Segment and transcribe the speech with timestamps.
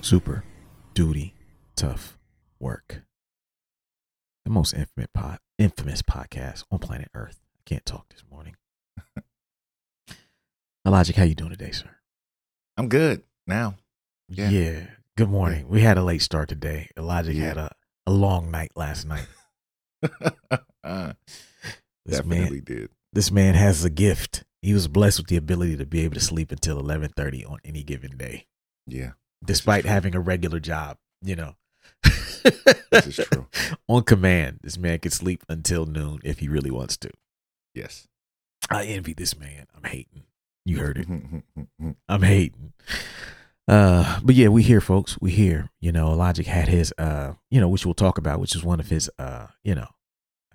[0.00, 0.44] Super
[0.94, 1.34] Duty
[1.74, 2.18] Tough
[2.60, 3.02] Work.
[4.44, 7.40] The most infamous, pod, infamous podcast on planet Earth.
[7.56, 8.54] I can't talk this morning.
[10.84, 11.90] Logic, how you doing today, sir?
[12.76, 13.74] I'm good now.
[14.28, 14.86] Yeah.
[15.16, 15.68] Good morning.
[15.68, 16.90] We had a late start today.
[16.96, 17.44] Elijah Yeah.
[17.48, 17.70] had a,
[18.06, 19.26] a long night last night.
[20.84, 21.14] Uh,
[22.04, 22.90] This definitely man, did.
[23.12, 24.44] this man has a gift.
[24.62, 27.58] He was blessed with the ability to be able to sleep until eleven thirty on
[27.64, 28.46] any given day,
[28.86, 29.12] Yeah,
[29.46, 30.98] despite having a regular job.
[31.22, 31.54] You know,
[32.90, 33.46] this is true.
[33.88, 34.60] on command.
[34.62, 37.10] This man can sleep until noon if he really wants to.
[37.74, 38.08] Yes.
[38.70, 39.66] I envy this man.
[39.76, 40.24] I'm hating.
[40.64, 41.06] You heard it.
[42.08, 42.72] I'm hating.
[43.68, 45.18] Uh, but yeah, we here, folks.
[45.20, 45.70] We here.
[45.80, 48.80] You know, Logic had his, uh, you know, which we'll talk about, which is one
[48.80, 49.88] of his, uh, you know,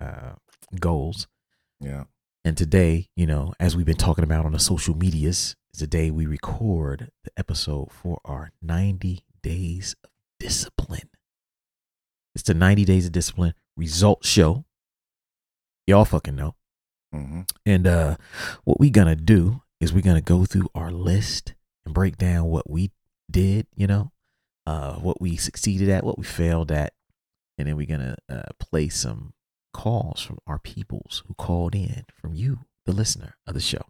[0.00, 0.32] uh,
[0.78, 1.28] goals.
[1.80, 2.04] yeah.
[2.44, 5.86] And today, you know, as we've been talking about on the social medias, is the
[5.86, 11.08] day we record the episode for our 90 days of discipline.
[12.34, 14.64] It's the 90 days of discipline result show.
[15.86, 16.54] Y'all fucking know.
[17.12, 18.16] hmm And uh
[18.64, 22.70] what we gonna do is we're gonna go through our list and break down what
[22.70, 22.90] we
[23.30, 24.12] did, you know,
[24.66, 26.92] uh what we succeeded at, what we failed at,
[27.58, 29.32] and then we're gonna uh play some
[29.72, 33.86] calls from our peoples who called in from you, the listener of the show.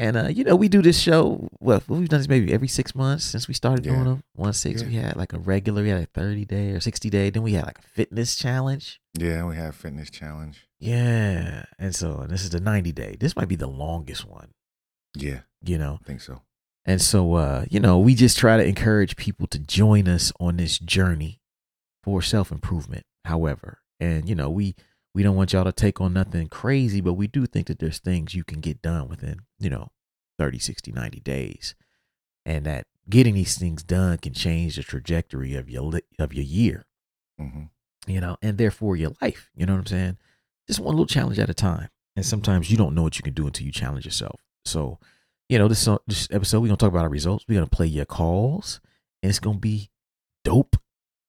[0.00, 1.48] And uh, you know, we do this show.
[1.60, 4.22] Well, we've done this maybe every six months since we started doing them.
[4.34, 4.88] One six, Yeah.
[4.88, 7.30] we had like a regular, we had a thirty day or sixty day.
[7.30, 9.00] Then we had like a fitness challenge.
[9.18, 10.68] Yeah, we have fitness challenge.
[10.78, 13.16] Yeah, and so and this is the ninety day.
[13.18, 14.52] This might be the longest one.
[15.16, 16.42] Yeah, You know, I think so.
[16.86, 20.58] and so, uh, you know, we just try to encourage people to join us on
[20.58, 21.40] this journey
[22.04, 23.04] for self improvement.
[23.24, 24.76] However, and you know, we
[25.18, 27.98] we don't want y'all to take on nothing crazy, but we do think that there's
[27.98, 29.88] things you can get done within, you know,
[30.38, 31.74] 30, 60, 90 days.
[32.46, 36.44] And that getting these things done can change the trajectory of your li- of your
[36.44, 36.86] year,
[37.36, 37.64] hmm
[38.06, 39.50] you know, and therefore your life.
[39.56, 40.18] You know what I'm saying?
[40.68, 41.88] Just one little challenge at a time.
[42.14, 44.40] And sometimes you don't know what you can do until you challenge yourself.
[44.64, 45.00] So,
[45.48, 47.44] you know, this this episode we're gonna talk about our results.
[47.48, 48.80] We're gonna play your calls,
[49.20, 49.90] and it's gonna be
[50.44, 50.76] dope.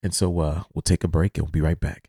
[0.03, 2.08] And so, uh, we'll take a break and we'll be right back.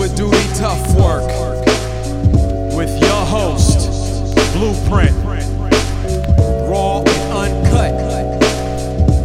[0.00, 1.26] Super Duty Tough Work
[2.74, 3.90] with your host,
[4.54, 5.14] Blueprint.
[6.66, 7.92] Raw and uncut.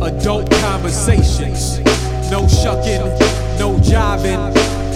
[0.04, 1.80] Adult conversations.
[2.30, 3.06] No shucking,
[3.58, 4.54] no jiving,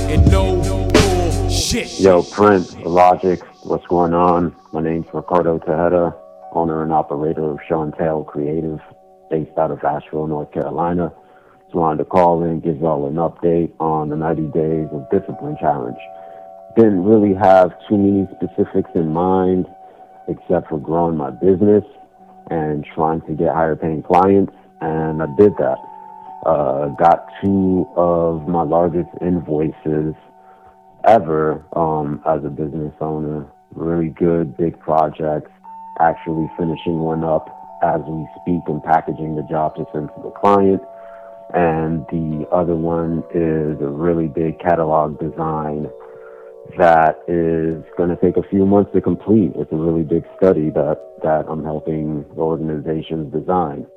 [0.10, 1.98] and no bullshit.
[1.98, 4.54] Yo, Print, Logic, what's going on?
[4.74, 6.14] My name's Ricardo Tejeda,
[6.52, 8.82] owner and operator of and Creative,
[9.32, 11.14] based out of Asheville, North Carolina.
[11.72, 15.98] Wanted to call in, give y'all an update on the 90 Days of Discipline Challenge.
[16.76, 19.68] Didn't really have too many specifics in mind,
[20.28, 21.84] except for growing my business
[22.50, 25.78] and trying to get higher paying clients, and I did that.
[26.46, 30.16] Uh, got two of my largest invoices
[31.06, 33.46] ever um, as a business owner.
[33.76, 35.52] Really good, big projects.
[36.00, 37.48] Actually finishing one up
[37.84, 40.82] as we speak and packaging the job to send to the client.
[41.54, 45.90] And the other one is a really big catalog design
[46.78, 49.52] that is going to take a few months to complete.
[49.56, 53.88] It's a really big study that, that I'm helping the organizations design.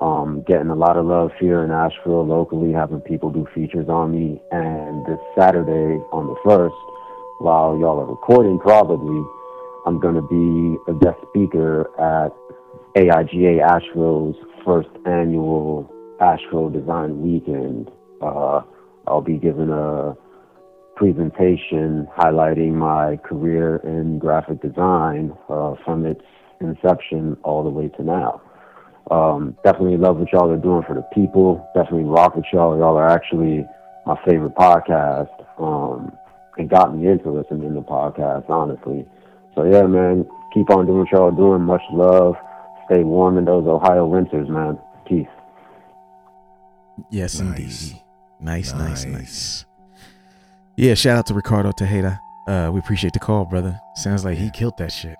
[0.00, 4.12] Um, getting a lot of love here in Asheville locally, having people do features on
[4.12, 4.42] me.
[4.50, 9.22] And this Saturday on the 1st, while y'all are recording, probably,
[9.86, 12.34] I'm going to be a guest speaker at
[12.96, 15.88] AIGA Asheville's first annual
[16.20, 17.90] Asheville Design Weekend.
[18.20, 18.62] Uh,
[19.06, 20.14] I'll be giving a
[20.96, 26.22] presentation highlighting my career in graphic design uh, from its
[26.60, 28.40] inception all the way to now.
[29.10, 31.66] Um, definitely love what y'all are doing for the people.
[31.74, 32.76] Definitely rock with y'all.
[32.76, 33.64] Y'all are actually
[34.04, 35.30] my favorite podcast.
[35.58, 36.12] Um,
[36.58, 39.06] and got me into listening to podcasts, honestly.
[39.54, 41.62] So yeah, man, keep on doing what y'all are doing.
[41.62, 42.34] Much love.
[42.86, 44.78] Stay warm in those Ohio winters, man.
[47.10, 47.58] Yes, Nice.
[47.58, 48.02] indeed.
[48.40, 49.12] Nice, nice, Nice.
[49.12, 49.64] nice.
[50.76, 52.18] Yeah, shout out to Ricardo Tejeda.
[52.46, 53.78] Uh, we appreciate the call, brother.
[53.96, 55.16] Sounds like he killed that shit.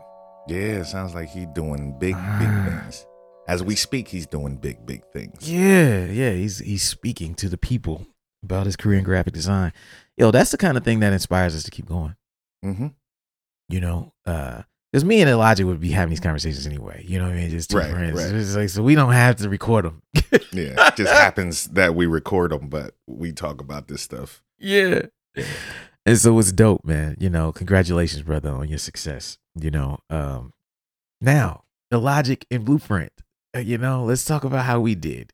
[0.46, 2.80] Yeah, it sounds like he's doing big, big Ah.
[2.82, 3.06] things.
[3.48, 5.50] As we speak, he's doing big, big things.
[5.50, 6.30] Yeah, yeah.
[6.32, 8.06] He's he's speaking to the people
[8.42, 9.72] about his career in graphic design.
[10.16, 12.14] Yo, that's the kind of thing that inspires us to keep going.
[12.64, 12.88] Mm-hmm.
[13.68, 14.62] You know, uh,
[14.92, 17.04] because me and Elijah would be having these conversations anyway.
[17.06, 17.50] You know what I mean?
[17.50, 18.16] Just two Right, friends.
[18.16, 18.34] right.
[18.34, 20.02] It's like so we don't have to record them.
[20.52, 24.42] Yeah, it just happens that we record them, but we talk about this stuff.
[24.58, 25.02] Yeah.
[26.06, 27.16] And so it's dope, man.
[27.20, 29.36] You know, congratulations, brother, on your success.
[29.60, 30.52] You know, um,
[31.20, 33.12] now the logic and blueprint.
[33.54, 35.32] uh, You know, let's talk about how we did.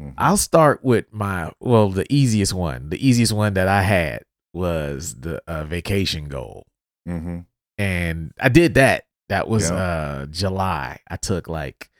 [0.00, 0.14] Mhm.
[0.18, 2.88] I'll start with my well, the easiest one.
[2.88, 4.22] The easiest one that I had
[4.54, 6.64] was the uh, vacation goal,
[7.08, 7.40] Mm-hmm.
[7.78, 9.04] And I did that.
[9.28, 9.76] That was Yeah.
[9.76, 11.00] uh July.
[11.08, 11.90] I took like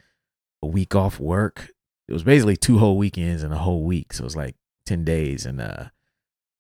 [0.63, 1.71] a week off work.
[2.09, 4.57] It was basically two whole weekends and a whole week, so it was like
[4.87, 5.47] ten days.
[5.47, 5.87] And uh,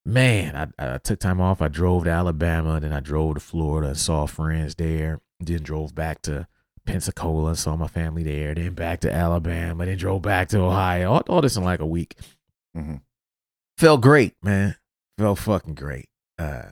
[0.06, 1.60] man, I, I took time off.
[1.60, 5.20] I drove to Alabama, then I drove to Florida and saw friends there.
[5.40, 6.46] Then drove back to
[6.86, 8.54] Pensacola and saw my family there.
[8.54, 9.84] Then back to Alabama.
[9.84, 11.12] Then drove back to Ohio.
[11.12, 12.14] All, all this in like a week.
[12.76, 12.96] Mm-hmm.
[13.76, 14.76] Felt great, man.
[15.18, 16.08] Felt fucking great.
[16.38, 16.70] Uh,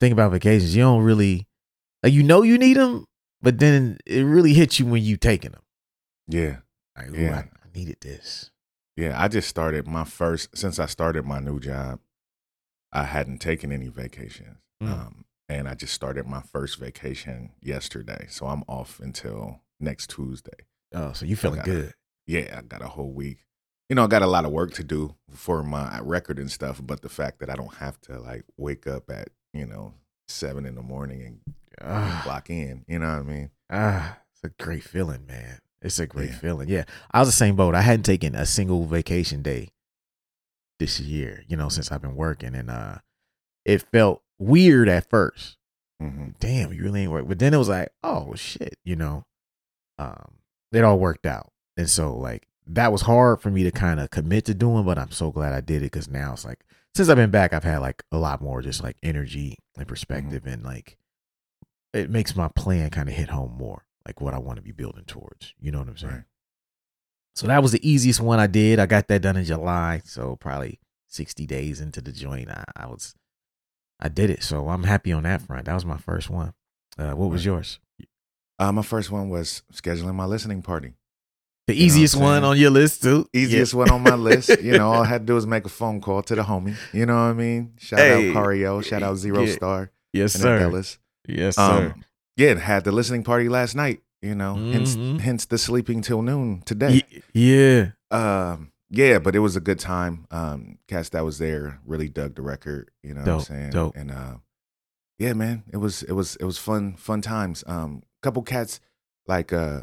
[0.00, 1.46] think about vacations, you don't really
[2.02, 3.04] like you know you need them,
[3.42, 5.62] but then it really hits you when you taking them.
[6.28, 6.58] Yeah,
[6.96, 7.36] Like, Yeah.
[7.36, 8.50] I, I needed this.
[8.96, 9.20] yeah.
[9.20, 12.00] I just started my first since I started my new job.
[12.92, 14.88] I hadn't taken any vacations, Mm.
[14.92, 18.26] um, and I just started my first vacation yesterday.
[18.30, 20.66] So I'm off until next Tuesday.
[20.94, 21.94] Oh, so you feeling good?
[22.26, 23.44] yeah, I got a whole week.
[23.90, 26.80] You know, I got a lot of work to do for my record and stuff,
[26.84, 29.94] but the fact that I don't have to like wake up at, you know,
[30.28, 31.40] seven in the morning and
[31.80, 33.50] Ah, clock in, you know what I mean?
[33.70, 35.58] ah, it's a great feeling, man.
[35.80, 36.36] It's a great Yeah.
[36.38, 36.68] feeling.
[36.68, 37.74] Yeah, I was the same boat.
[37.74, 39.68] I hadn't taken a single vacation day
[40.78, 42.98] this year, you know, since I've been working, and uh,
[43.64, 45.56] it felt weird at first.
[46.00, 47.26] hmm damn, you really ain't work.
[47.28, 49.24] But then it was like, oh shit, you know,
[49.98, 50.34] um,
[50.72, 51.50] it all worked out.
[51.76, 54.98] And so like that was hard for me to kind of commit to doing, but
[54.98, 56.60] I'm so glad I did it because now it's like
[56.98, 60.46] since I've been back, I've had like a lot more just like energy and perspective,
[60.46, 60.98] and like
[61.94, 64.72] it makes my plan kind of hit home more, like what I want to be
[64.72, 65.54] building towards.
[65.60, 66.12] You know what I'm saying?
[66.12, 66.24] Right.
[67.36, 68.80] So that was the easiest one I did.
[68.80, 72.86] I got that done in July, so probably 60 days into the joint, I, I
[72.88, 73.14] was
[74.00, 74.42] I did it.
[74.42, 75.66] So I'm happy on that front.
[75.66, 76.52] That was my first one.
[76.98, 77.78] Uh, what was yours?
[78.58, 80.94] Uh, my first one was scheduling my listening party.
[81.68, 83.28] The You know what I'm easiest one on your list too.
[83.32, 84.48] Easiest one on my list.
[84.60, 86.74] You know, all I had to do was make a phone call to the homie.
[86.94, 87.74] You know what I mean?
[87.78, 88.30] Shout Hey.
[88.30, 88.82] out Cario.
[88.82, 89.52] Shout out Zero Yeah.
[89.54, 89.90] Star.
[90.14, 90.58] Yes, sir.
[90.58, 90.98] Dallas.
[91.28, 91.92] Yes, sir.
[91.94, 92.04] Um,
[92.36, 94.00] yeah, had the listening party last night.
[94.22, 94.72] You know, Mhm.
[94.72, 97.02] hence, hence the sleeping till noon today.
[97.34, 97.90] Yeah.
[98.10, 100.26] Um, yeah, but it was a good time.
[100.30, 102.90] Um, cats that was there really dug the record.
[103.02, 103.70] You know what I'm saying?
[103.70, 103.94] dope.
[103.94, 104.36] And uh,
[105.18, 107.62] yeah, man, it was it was it was fun fun times.
[107.66, 108.80] Um, couple cats
[109.28, 109.82] like uh,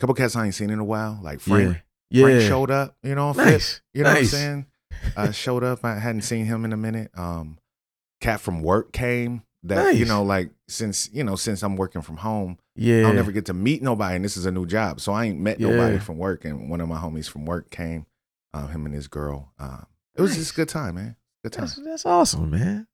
[0.00, 1.18] couple cats I ain't seen in a while.
[1.22, 2.24] Like Frank, yeah.
[2.24, 2.96] Frank showed up.
[3.02, 3.80] You know, nice.
[3.92, 4.32] you know nice.
[4.32, 4.66] what I'm saying?
[5.16, 5.84] Uh, showed up.
[5.84, 7.10] I hadn't seen him in a minute.
[7.16, 7.58] Um,
[8.20, 9.42] cat from work came.
[9.66, 13.06] That you know, like since you know since I'm working from home, Yeah.
[13.06, 15.40] I'll never get to meet nobody, and this is a new job, so I ain't
[15.40, 16.44] met nobody from work.
[16.44, 18.04] And one of my homies from work came,
[18.52, 19.52] uh, him and his girl.
[19.58, 19.86] Um,
[20.16, 20.38] it was Nice.
[20.40, 21.16] just a good time, man.
[21.42, 21.62] Good time.
[21.62, 22.86] That's, that's awesome, man.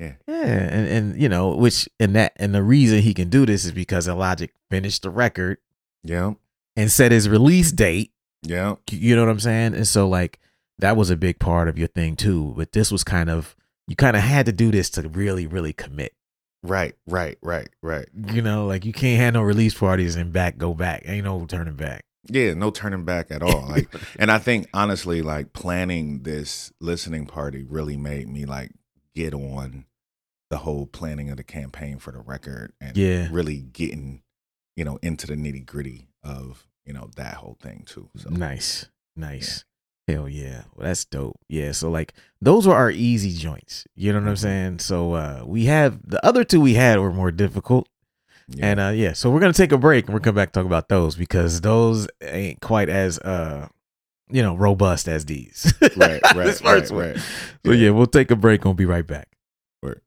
[0.00, 0.14] Yeah.
[0.26, 0.34] Yeah.
[0.44, 3.70] And and you know, which and that and the reason he can do this is
[3.70, 5.58] because Logic finished the record
[6.02, 6.32] Yeah,
[6.76, 8.12] and set his release date.
[8.42, 9.74] yeah, You know what I'm saying?
[9.74, 10.38] And so like
[10.78, 12.52] that was a big part of your thing too.
[12.56, 13.56] But this was kind of
[13.88, 16.12] you kind of had to do this to really, really commit.
[16.62, 18.08] right, right, right, right.
[18.32, 21.02] You know, like you can't have no release parties and back go back.
[21.06, 22.04] Ain't no turning back.
[22.28, 23.66] Yeah, no turning back at all.
[23.68, 28.72] Like, and I think honestly, like planning this listening party really made me like
[29.14, 29.84] get on
[30.50, 33.28] the whole planning of the campaign for the record and Yeah.
[33.30, 34.22] really getting,
[34.76, 38.08] you know, into the nitty gritty of you know that whole thing too.
[38.16, 38.86] So Nice.
[39.16, 39.64] Nice.
[40.08, 40.62] Hell yeah.
[40.76, 41.40] Well, that's dope.
[41.48, 41.72] Yeah.
[41.72, 43.86] So like those were our easy joints.
[43.96, 44.38] You know what I'm Mhm.
[44.38, 44.78] saying?
[44.80, 47.88] So uh we have the other two we had were more difficult.
[48.48, 48.66] yeah.
[48.66, 50.88] And uh yeah, so we're gonna take a break and we're come back talk about
[50.88, 53.66] those because those ain't quite as uh
[54.30, 55.72] you know robust as these.
[55.96, 57.08] right, right, this first right, one.
[57.14, 57.20] right.
[57.64, 59.28] So yeah, we'll take a break and we'll be right back.
[59.82, 60.02] Word.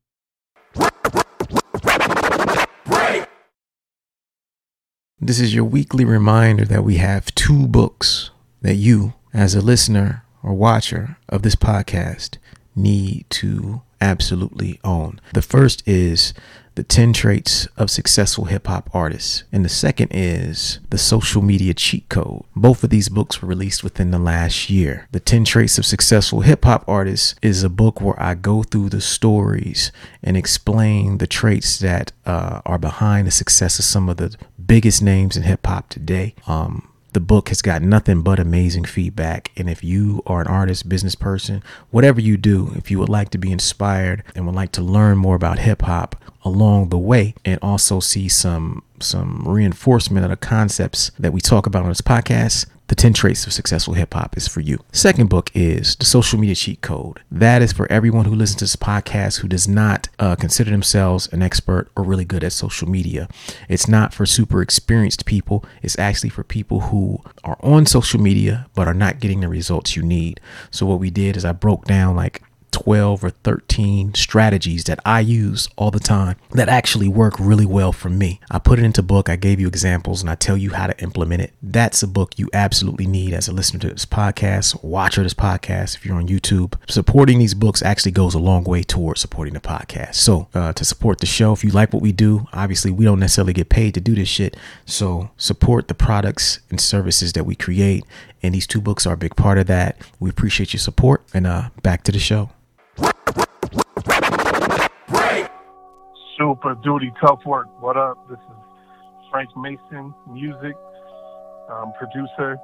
[5.22, 8.30] This is your weekly reminder that we have two books
[8.62, 12.38] that you, as a listener or watcher of this podcast,
[12.74, 15.20] need to absolutely own.
[15.34, 16.32] The first is
[16.74, 21.74] The 10 Traits of Successful Hip Hop Artists, and the second is The Social Media
[21.74, 22.44] Cheat Code.
[22.56, 25.06] Both of these books were released within the last year.
[25.12, 28.88] The 10 Traits of Successful Hip Hop Artists is a book where I go through
[28.88, 34.16] the stories and explain the traits that uh, are behind the success of some of
[34.16, 34.34] the
[34.70, 36.32] biggest names in hip hop today.
[36.46, 39.50] Um, the book has got nothing but amazing feedback.
[39.56, 43.30] And if you are an artist, business person, whatever you do, if you would like
[43.30, 47.34] to be inspired and would like to learn more about hip hop along the way
[47.44, 52.00] and also see some some reinforcement of the concepts that we talk about on this
[52.00, 54.80] podcast, the 10 Traits of Successful Hip Hop is for you.
[54.90, 57.20] Second book is The Social Media Cheat Code.
[57.30, 61.28] That is for everyone who listens to this podcast who does not uh, consider themselves
[61.32, 63.28] an expert or really good at social media.
[63.68, 68.66] It's not for super experienced people, it's actually for people who are on social media
[68.74, 70.40] but are not getting the results you need.
[70.72, 75.20] So, what we did is I broke down like 12 or 13 strategies that I
[75.20, 78.40] use all the time that actually work really well for me.
[78.50, 81.02] I put it into book, I gave you examples and I tell you how to
[81.02, 81.52] implement it.
[81.62, 85.96] That's a book you absolutely need as a listener to this podcast, watcher this podcast
[85.96, 86.74] if you're on YouTube.
[86.88, 90.14] Supporting these books actually goes a long way towards supporting the podcast.
[90.14, 93.20] So, uh, to support the show, if you like what we do, obviously we don't
[93.20, 94.56] necessarily get paid to do this shit.
[94.84, 98.04] So, support the products and services that we create
[98.42, 100.00] and these two books are a big part of that.
[100.18, 102.50] We appreciate your support and uh back to the show.
[106.40, 107.68] Super duty, tough work.
[107.82, 108.16] What up?
[108.30, 108.56] This is
[109.30, 110.74] Frank Mason, music
[111.70, 112.56] um, producer.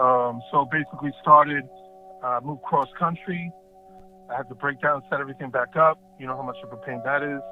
[0.00, 1.68] Um, so basically, started
[2.24, 3.52] uh, moved cross country.
[4.30, 6.00] I had to break down, set everything back up.
[6.18, 7.42] You know how much of a pain that is.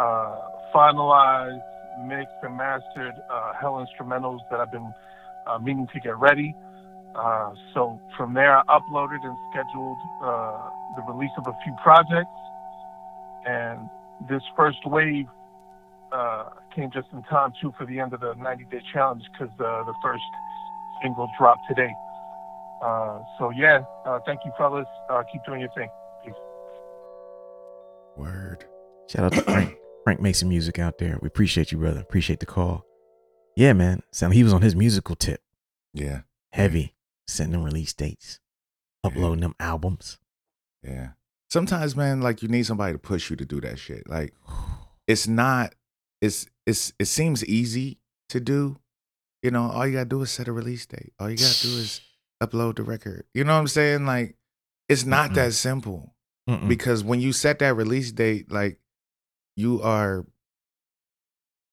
[0.00, 0.40] Uh,
[0.74, 1.62] finalized,
[2.04, 4.92] mixed, and mastered uh, hell instrumentals that I've been
[5.46, 6.56] uh, meaning to get ready.
[7.14, 12.34] Uh, so from there, I uploaded and scheduled uh, the release of a few projects.
[13.46, 13.88] And
[14.28, 15.26] this first wave
[16.12, 19.52] uh, came just in time, too, for the end of the 90 day challenge because
[19.60, 20.22] uh, the first
[21.02, 21.92] single dropped today.
[22.82, 24.86] Uh, so, yeah, uh, thank you, fellas.
[25.32, 25.88] keep doing your thing.
[26.24, 26.34] Peace.
[28.16, 28.64] Word.
[29.08, 31.18] Shout out to Frank, Frank Mason Music out there.
[31.20, 32.00] We appreciate you, brother.
[32.00, 32.84] Appreciate the call.
[33.56, 34.02] Yeah, man.
[34.12, 35.40] So he was on his musical tip.
[35.92, 36.20] Yeah.
[36.52, 36.94] Heavy.
[37.26, 38.38] Sending release dates.
[39.02, 40.18] Uploading them albums.
[40.82, 41.08] Yeah.
[41.50, 44.08] Sometimes, man, like you need somebody to push you to do that shit.
[44.08, 44.34] Like
[45.06, 45.74] it's not
[46.20, 48.76] it's it's it seems easy to do.
[49.42, 51.12] You know, all you gotta do is set a release date.
[51.18, 52.00] All you gotta do is
[52.42, 53.24] upload the record.
[53.34, 54.04] You know what I'm saying?
[54.04, 54.36] Like
[54.88, 55.34] it's not Mm-mm.
[55.34, 56.14] that simple.
[56.48, 56.68] Mm-mm.
[56.68, 58.78] Because when you set that release date, like
[59.56, 60.26] you are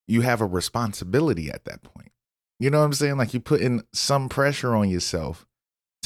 [0.08, 2.12] you have a responsibility at that point.
[2.58, 3.18] You know what I'm saying?
[3.18, 5.45] Like you put in some pressure on yourself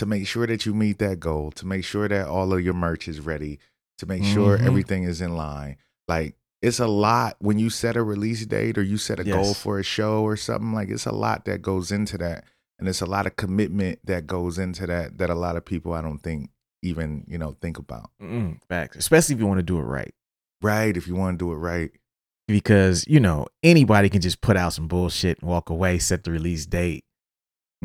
[0.01, 2.75] to make sure that you meet that goal, to make sure that all of your
[2.75, 3.59] merch is ready,
[3.99, 4.67] to make sure Mhm.
[4.67, 5.77] everything is in line.
[6.09, 9.55] Like it's a lot when you set a release date or you set a goal
[9.55, 12.45] for a show or something like it's a lot that goes into that
[12.79, 15.93] and it's a lot of commitment that goes into that that a lot of people
[15.93, 16.51] I don't think
[16.83, 18.11] even, you know, think about.
[18.23, 18.59] Mm-mm.
[18.69, 18.97] Facts.
[18.97, 20.15] Especially if you want to do it right.
[20.63, 21.91] Right, if you want to do it right.
[22.49, 26.31] Because, you know, anybody can just put out some bullshit and walk away, set the
[26.31, 27.05] release date,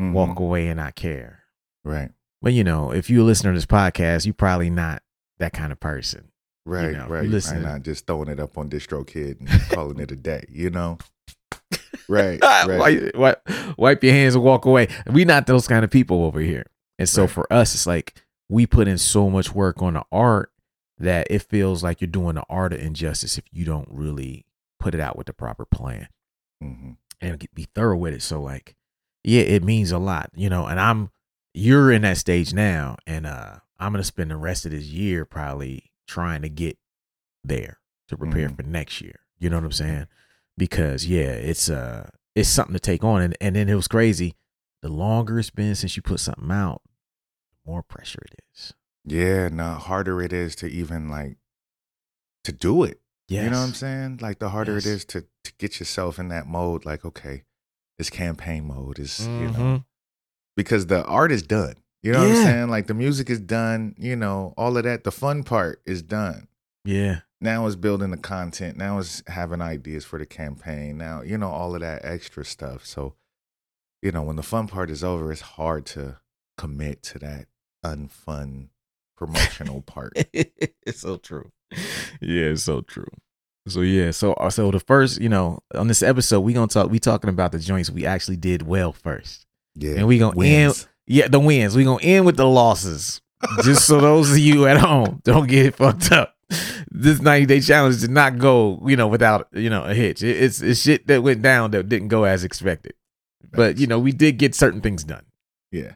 [0.00, 0.12] Mhm.
[0.12, 1.40] walk away and not care.
[1.86, 2.10] Right.
[2.42, 5.02] But you know, if you're a listener to this podcast, you're probably not
[5.38, 6.30] that kind of person.
[6.66, 7.24] Right, know, right.
[7.24, 10.44] you listen- are not just throwing it up on DistroKid and calling it a day,
[10.50, 10.98] you know?
[12.08, 12.78] Right, right.
[13.14, 14.88] wipe, wipe, wipe your hands and walk away.
[15.10, 16.66] We not those kind of people over here.
[16.98, 17.30] And so Right.
[17.30, 18.14] for us, it's like
[18.48, 20.50] we put in so much work on the art
[20.98, 24.44] that it feels like you're doing the art of injustice if you don't really
[24.80, 26.08] put it out with the proper plan
[26.60, 28.22] hmm and be thorough with it.
[28.22, 28.74] So like,
[29.24, 30.66] yeah, it means a lot, you know.
[30.66, 31.10] And I'm
[31.56, 35.24] you're in that stage now, and uh I'm gonna spend the rest of this year
[35.24, 36.78] probably trying to get
[37.44, 38.56] there to prepare Mhm.
[38.56, 39.20] for next year.
[39.38, 40.06] You know what I'm saying?
[40.56, 44.34] Because yeah, it's uh it's something to take on, and and then it was crazy.
[44.82, 46.82] The longer it's been since you put something out,
[47.50, 48.74] the more pressure it is.
[49.04, 51.38] Yeah, no, harder it is to even like
[52.44, 53.00] to do it.
[53.28, 53.44] Yes.
[53.44, 54.18] You know what I'm saying?
[54.20, 54.86] Like the harder Yes.
[54.86, 57.44] it is to to get yourself in that mode, like, okay,
[57.98, 58.98] it's campaign mode.
[58.98, 59.84] Is you know Mhm.
[60.56, 61.74] Because the art is done.
[62.02, 62.68] You know what I'm saying?
[62.68, 65.04] Like the music is done, you know, all of that.
[65.04, 66.46] The fun part is done.
[66.84, 67.20] Yeah.
[67.40, 68.76] Now it's building the content.
[68.76, 70.96] Now it's having ideas for the campaign.
[70.98, 72.86] Now, you know, all of that extra stuff.
[72.86, 73.14] So,
[74.02, 76.18] you know, when the fun part is over, it's hard to
[76.56, 77.46] commit to that
[77.84, 78.68] unfun
[79.16, 80.12] promotional part.
[80.32, 81.50] it's so true.
[82.20, 83.08] Yeah, it's so true.
[83.68, 86.88] So yeah, so uh, so the first, you know, on this episode, we gonna talk.
[86.88, 89.45] We talking about the joints we actually did well first,
[89.76, 89.94] Yeah.
[89.98, 90.82] and we gonna Wins.
[90.82, 90.88] end.
[91.06, 91.76] Yeah, the wins.
[91.76, 93.20] We gonna end with the losses,
[93.62, 96.34] just so those of you at home don't get it fucked up.
[96.90, 100.22] This ninety day challenge did not go, you know, without you know a hitch.
[100.22, 102.94] It- it's it's shit that went down that didn't go as expected,
[103.52, 105.24] but you know we did get certain things done.
[105.70, 105.94] Yeah.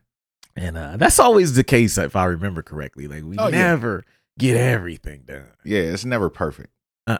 [0.56, 3.06] And uh, that's always the case, if I remember correctly.
[3.08, 3.58] Like we Oh, yeah.
[3.68, 4.04] never
[4.38, 5.46] get everything done.
[5.64, 5.80] Yeah.
[5.80, 6.70] It's never perfect.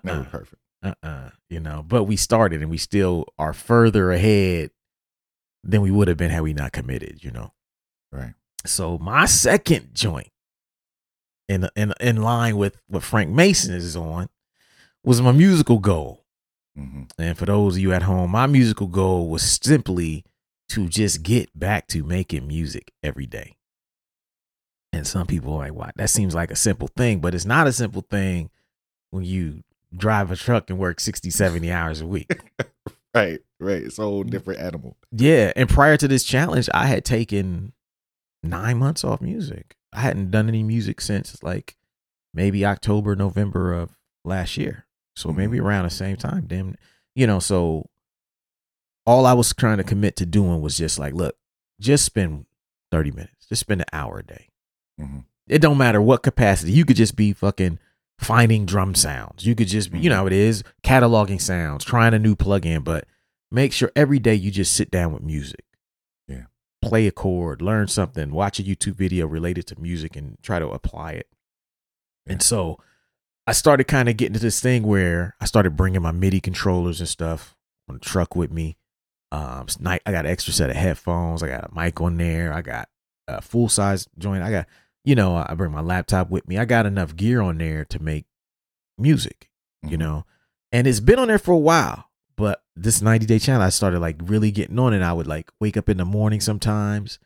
[0.04, 0.62] Never Uh-uh, perfect.
[0.82, 1.82] uh-uh, you know.
[1.86, 4.70] But we started, and we still are further ahead
[5.62, 7.22] than we would have been had we not committed.
[7.22, 7.52] You know.
[8.12, 8.34] Right.
[8.66, 10.30] So my second joint,
[11.48, 14.28] in in in line with what Frank Mason is on,
[15.04, 16.24] was my musical goal.
[16.76, 20.24] hmm And for those of you at home, my musical goal was simply
[20.70, 23.56] to just get back to making music every day.
[24.92, 25.90] And some people are like, "Why?
[25.96, 28.50] That seems like a simple thing, but it's not a simple thing
[29.10, 29.62] when you
[29.96, 32.30] drive a truck and work 60, 70 hours a week."
[33.14, 33.40] Right.
[33.58, 33.82] Right.
[33.82, 34.30] It's a whole Mm.
[34.30, 34.96] different animal.
[35.12, 35.52] yeah.
[35.56, 37.72] And prior to this challenge, I had taken
[38.42, 39.76] nine months off music.
[39.92, 41.76] I hadn't done any music since like
[42.32, 44.86] maybe October, November of last year.
[45.16, 46.46] So maybe around the same time.
[46.46, 46.76] Damn,
[47.16, 47.90] you know, so
[49.06, 51.36] all I was trying to commit to doing was just like, look,
[51.80, 52.46] just spend
[52.92, 54.48] 30 minutes, just spend an hour a day.
[55.00, 55.24] Mhm.
[55.48, 56.72] It don't matter what capacity.
[56.72, 57.78] You could just be fucking
[58.20, 59.46] finding drum sounds.
[59.46, 62.84] You could just be, you know how it is, cataloging sounds, trying a new plugin,
[62.84, 63.06] but
[63.50, 65.64] make sure every day you just sit down with music.
[66.28, 66.44] Yeah.
[66.82, 70.68] Play a chord, learn something, watch a YouTube video related to music and try to
[70.68, 71.28] apply it.
[72.26, 72.78] And so
[73.46, 77.00] I started kind of getting to this thing where I started bringing my MIDI controllers
[77.00, 77.56] and stuff
[77.88, 78.76] on the truck with me.
[79.32, 81.42] Um, night I got an extra set of headphones.
[81.42, 82.52] I got a mic on there.
[82.52, 82.88] I got
[83.26, 84.42] a full size joint.
[84.42, 84.66] I got,
[85.04, 86.58] you know, I bring my laptop with me.
[86.58, 88.26] I got enough gear on there to make
[88.98, 89.48] music,
[89.82, 90.00] you Mhm.
[90.00, 90.26] know,
[90.72, 92.06] and it's been on there for a while.
[92.36, 95.02] But this 90 day challenge, I started like really getting on it.
[95.02, 97.18] I would like wake up in the morning sometimes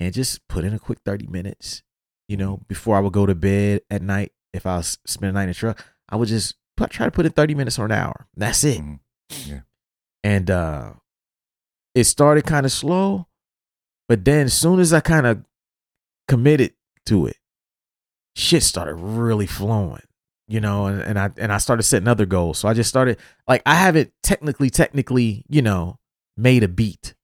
[0.00, 1.82] and just put in a quick 30 minutes,
[2.28, 4.32] you know, before I would go to bed at night.
[4.52, 7.10] If I was spending the night in the truck, I would just put, try to
[7.10, 8.26] put in 30 minutes or an hour.
[8.36, 8.78] That's it.
[8.80, 9.00] Mhm.
[9.46, 9.60] Yeah.
[10.22, 10.92] And uh
[11.94, 13.28] it started kind of slow,
[14.08, 15.44] but then as soon as I kind of
[16.28, 16.72] committed
[17.06, 17.36] to it,
[18.36, 20.02] shit started really flowing.
[20.46, 22.58] You know, and, and I and I started setting other goals.
[22.58, 23.16] So I just started
[23.48, 25.98] like I haven't technically, technically, you know,
[26.36, 27.14] made a beat.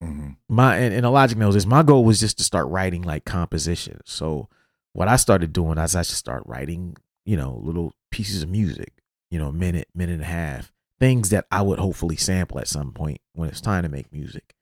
[0.00, 0.36] Mhm.
[0.48, 1.66] My and, and a logic knows this.
[1.66, 4.02] My goal was just to start writing like compositions.
[4.04, 4.48] So
[4.92, 6.96] what I started doing is I just start writing,
[7.26, 8.92] you know, little pieces of music,
[9.28, 12.68] you know, a minute, minute and a half, things that I would hopefully sample at
[12.68, 14.54] some point when it's time to make music.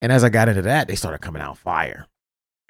[0.00, 2.06] And as I got into that, they started coming out fire.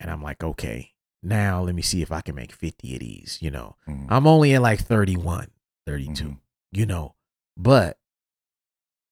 [0.01, 0.91] And I'm like, okay,
[1.23, 3.77] now let me see if I can make 50 of these, you know.
[3.89, 4.07] Mhm.
[4.09, 5.51] I'm only at like 31,
[5.87, 6.39] 32, Mhm.
[6.73, 7.15] you know,
[7.57, 7.99] but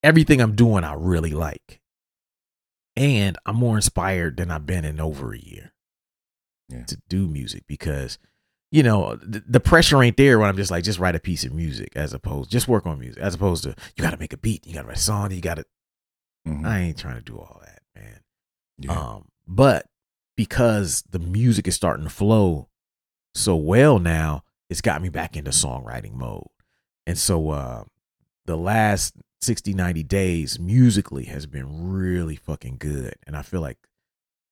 [0.03, 1.81] everything I'm doing, I really like.
[2.97, 5.73] And I'm more inspired than I've been in over a year
[6.69, 6.85] Yeah.
[6.85, 8.19] to do music because,
[8.73, 11.45] you know, the, the pressure ain't there when I'm just like, just write a piece
[11.45, 14.33] of music as opposed, just work on music as opposed to, you got to make
[14.33, 15.65] a beat, you got to write a song, you got to,
[16.47, 16.67] Mhm.
[16.67, 18.21] I ain't trying to do all that, man.
[18.79, 18.93] Yeah.
[18.99, 19.87] Um, but
[20.41, 22.67] because the music is starting to flow
[23.35, 26.49] so well now, it's got me back into songwriting mode.
[27.07, 27.85] And so uh
[28.47, 33.17] the last 60, 90 days musically has been really fucking good.
[33.27, 33.77] And I feel like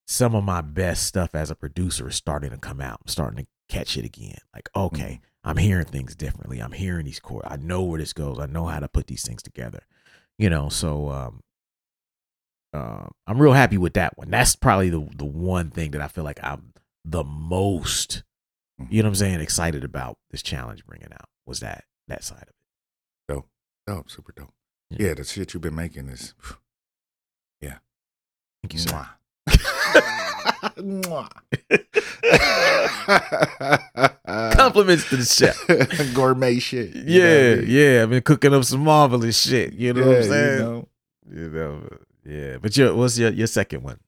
[0.07, 3.01] some of my best stuff as a producer is starting to come out.
[3.01, 4.37] I'm starting to catch it again.
[4.55, 6.59] Like, okay, I'm hearing things differently.
[6.59, 7.48] I'm hearing these chords.
[7.51, 8.38] I know where this goes.
[8.38, 9.87] I know how to put these things together.
[10.37, 11.40] You know, so um
[12.73, 14.31] uh, I'm real happy with that one.
[14.31, 16.73] That's probably the the one thing that I feel like I'm
[17.05, 18.23] the most,
[18.91, 22.43] you know what I'm saying, excited about this challenge bringing out was that that side
[22.43, 23.33] of it.
[23.33, 23.49] dope.
[23.87, 24.53] Dope, super dope.
[24.91, 25.09] Yeah.
[25.09, 25.15] Yeah.
[25.15, 26.35] The shit you've been making is.
[27.61, 27.79] Yeah.
[28.63, 29.07] Thank you, sir.
[30.79, 31.29] Mwah.
[34.57, 35.57] Compliments to the chef.
[36.15, 36.95] Gourmet shit.
[36.95, 38.03] you know Yeah, yeah.
[38.03, 39.73] I've been cooking up some marvelous shit.
[39.75, 40.59] You know what I'm saying?
[40.59, 40.89] You know.
[41.31, 41.89] You know,
[42.29, 42.59] yeah.
[42.59, 43.99] But your what's your your second one?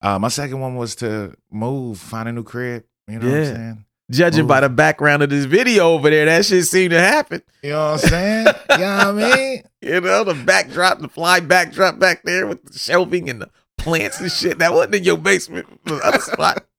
[0.00, 2.84] Uh, my second one was to move, find a new crib.
[3.08, 3.40] You know what Yeah.
[3.50, 3.84] I'm saying?
[4.10, 7.40] Judging by the background of this video over there, that shit seemed to happen.
[7.62, 8.46] You know what I'm saying?
[8.72, 9.62] you know what I mean?
[9.80, 14.18] You know, the backdrop, the fly backdrop back there with the shelving and the plants
[14.18, 14.58] and shit.
[14.58, 15.66] That wasn't in your basement.
[15.84, 16.66] The other spot.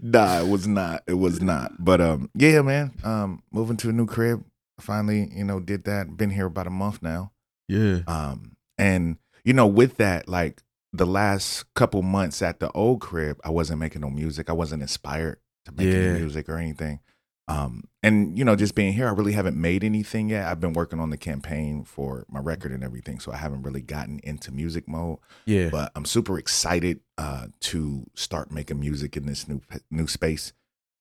[0.00, 1.02] Nah, it was not.
[1.06, 1.72] It was not.
[1.78, 2.92] But um, yeah, man.
[3.04, 4.44] Um, moving to a new crib.
[4.80, 6.16] Finally, you know, did that.
[6.16, 7.30] Been here about a month now.
[7.68, 8.00] Yeah.
[8.08, 13.40] Um, and you know, with that, like the last couple months at the old crib,
[13.44, 14.48] I wasn't making no music.
[14.48, 16.00] I wasn't inspired to make Yeah.
[16.00, 17.00] any music or anything.
[17.46, 20.46] Um, and you know, just being here, I really haven't made anything yet.
[20.48, 23.82] I've been working on the campaign for my record and everything, so I haven't really
[23.82, 25.18] gotten into music mode.
[25.44, 25.68] Yeah.
[25.68, 30.54] But I'm super excited uh, to start making music in this new new space.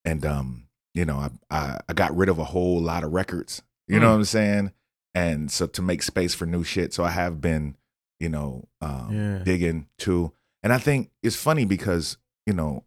[0.04, 3.62] And um, you know, I, I I got rid of a whole lot of records.
[3.88, 4.12] You know Mm.
[4.12, 4.72] what I'm saying?
[5.16, 7.76] And so to make space for new shit, so I have been,
[8.24, 9.38] you know, um, Yeah.
[9.44, 10.32] digging too.
[10.64, 12.84] And I think it's funny because you know,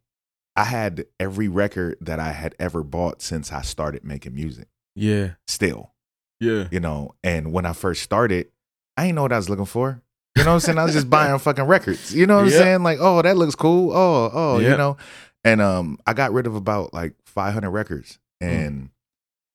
[0.57, 4.68] I had every record that I had ever bought since I started making music.
[4.94, 5.35] yeah.
[5.46, 5.92] Still,
[6.40, 6.68] Yeah.
[6.70, 7.14] you know.
[7.22, 8.49] And when I first started,
[8.96, 10.03] I didn't know what I was looking for.
[10.37, 10.79] You know what I'm saying?
[10.79, 12.14] I was just buying fucking records.
[12.14, 12.83] You know what I'm saying?
[12.83, 13.92] Like, oh, that looks cool.
[13.92, 14.96] Oh, oh, you know.
[15.44, 18.46] And um, I got rid of about like 500 records, Mm.
[18.49, 18.90] and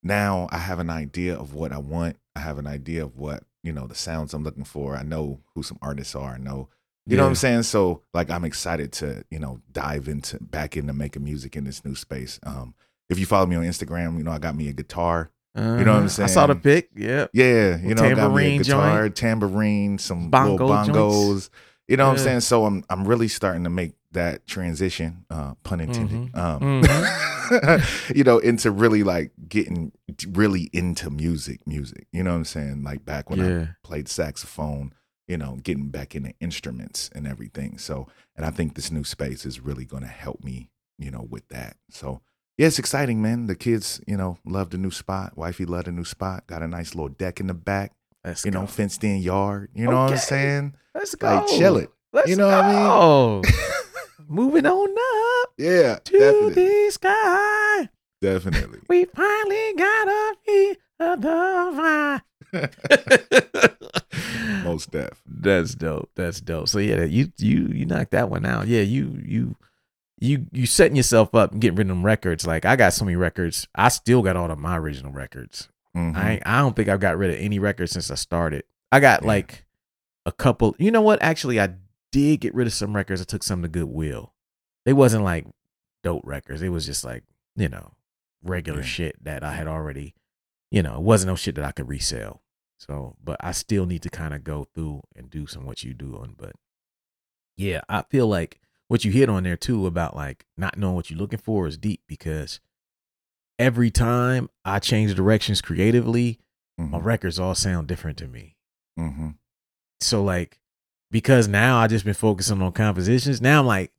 [0.03, 2.17] now I have an idea of what I want.
[2.35, 4.95] I have an idea of what you know the sounds I'm looking for.
[4.95, 6.33] I know who some artists are.
[6.33, 6.69] I know
[7.07, 7.63] you know what I'm saying?
[7.63, 11.83] So like I'm excited to, you know, dive into back into making music in this
[11.83, 12.39] new space.
[12.43, 12.75] Um
[13.09, 15.31] if you follow me on Instagram, you know, I got me a guitar.
[15.55, 16.23] You know what I'm Uh-huh.
[16.23, 16.61] I saw the saying?
[16.61, 16.89] pic.
[16.95, 17.27] Yeah.
[17.33, 20.85] Yeah, you know, got me a guitar, tambourine, some Bongo little
[21.33, 21.49] joints.
[21.91, 22.39] You know what I'm saying?
[22.41, 26.31] So I'm I'm really starting to make that transition, uh, pun intended.
[26.33, 26.37] Mhm.
[26.37, 27.81] Um
[28.15, 29.91] you know, into really like getting
[30.29, 32.07] really into music, music.
[32.11, 32.83] You know what I'm saying?
[32.83, 34.93] Like back when I played saxophone,
[35.27, 37.77] you know, getting back into instruments and everything.
[37.77, 41.25] So, and I think this new space is really going to help me, you know,
[41.29, 41.77] with that.
[41.89, 42.21] So,
[42.57, 43.47] yeah, it's exciting, man.
[43.47, 45.37] The kids, you know, love the new spot.
[45.37, 46.47] Wifey loved the new spot.
[46.47, 48.61] Got a nice little deck in the back, Let's you go.
[48.61, 49.69] know, fenced in yard.
[49.73, 50.75] You know what I'm saying?
[50.93, 51.27] Let's go.
[51.27, 51.89] Like, chill it.
[52.13, 52.85] Let's You know what I mean?
[52.85, 53.41] go.
[54.27, 54.89] Moving on
[55.43, 56.53] up Yeah, to definitely.
[56.53, 57.89] the sky.
[58.21, 58.79] Definitely.
[58.87, 62.21] We finally got a the other
[64.63, 65.21] Most def.
[65.25, 66.09] That's dope.
[66.15, 66.69] That's dope.
[66.69, 68.67] So yeah, you you you knocked that one out.
[68.67, 69.55] Yeah, you you
[70.19, 72.45] you you setting yourself up and getting rid of them records.
[72.45, 73.67] Like I got so many records.
[73.73, 75.69] I still got all of my original records.
[75.95, 76.15] Mhm.
[76.15, 78.63] I I don't think I've got rid of any records since I started.
[78.91, 79.27] I got Yeah.
[79.27, 79.65] like
[80.25, 80.75] a couple.
[80.79, 81.21] You know what?
[81.21, 81.75] Actually, I
[82.11, 83.21] did get rid of some records.
[83.21, 84.33] I took some to Goodwill.
[84.85, 85.45] They wasn't like
[86.03, 86.61] dope records.
[86.61, 87.23] It was just like
[87.55, 87.93] you know
[88.43, 88.85] regular Yeah.
[88.85, 90.15] shit that I had already.
[90.71, 92.41] You know, it wasn't no shit that I could resell.
[92.77, 95.93] So, but I still need to kind of go through and do some what you
[95.93, 96.33] doing.
[96.37, 96.53] But
[97.57, 101.09] yeah, I feel like what you hit on there too about like not knowing what
[101.09, 102.59] you're looking for is deep because
[103.59, 106.39] every time I change directions creatively,
[106.77, 107.03] my Mhm.
[107.05, 108.57] records all sound different to me.
[108.97, 109.37] Mhm.
[109.99, 110.59] So like
[111.11, 113.91] because now I just been focusing on compositions, now I'm like,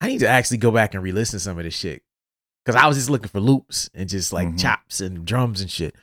[0.00, 2.02] I need to actually go back and re-listen to some of this shit.
[2.66, 4.58] Cause I was just looking for loops and just like Mhm.
[4.60, 5.94] chops and drums and shit.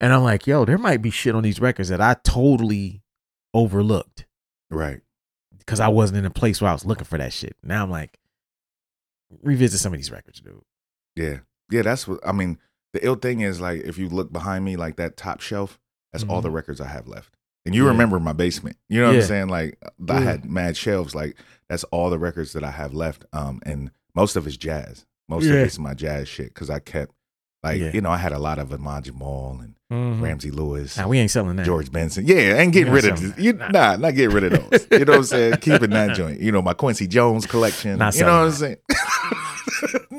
[0.00, 3.02] And I'm like, yo, there might be shit on these records that I totally
[3.54, 4.26] overlooked
[4.70, 5.00] Right.
[5.58, 7.56] because I wasn't in a place where I was looking for that shit.
[7.62, 8.18] Now I'm like,
[9.42, 10.62] revisit some of these records, dude.
[11.16, 11.38] Yeah.
[11.70, 12.58] Yeah, that's what I mean.
[12.92, 15.78] The ill thing is like if you look behind me, like that top shelf,
[16.12, 17.34] that's all the records I have left.
[17.66, 17.86] And you Mm-hmm.
[17.86, 17.92] Yeah.
[17.92, 18.76] remember my basement.
[18.88, 19.20] You know what Yeah.
[19.20, 19.48] I'm saying?
[19.48, 19.78] Like
[20.08, 20.20] I Yeah.
[20.20, 21.14] had mad shelves.
[21.14, 21.36] Like
[21.68, 23.24] that's all the records that I have left.
[23.32, 25.06] Um, and most of it's jazz.
[25.28, 27.12] Most of it's my jazz shit because I kept
[27.62, 30.96] like you know I had a lot of Ahmad Jamal and Ramsey Lewis.
[30.96, 31.66] Nah, we ain't selling that.
[31.66, 32.26] George Benson.
[32.26, 33.38] Yeah, ain't getting rid of.
[33.38, 33.70] You, that.
[33.72, 34.86] nah, not getting rid of those.
[34.90, 35.56] You know what I'm saying?
[35.60, 36.40] Keeping that joint.
[36.40, 37.98] You know, my Quincy Jones collection.
[37.98, 38.76] Not you know what I'm saying?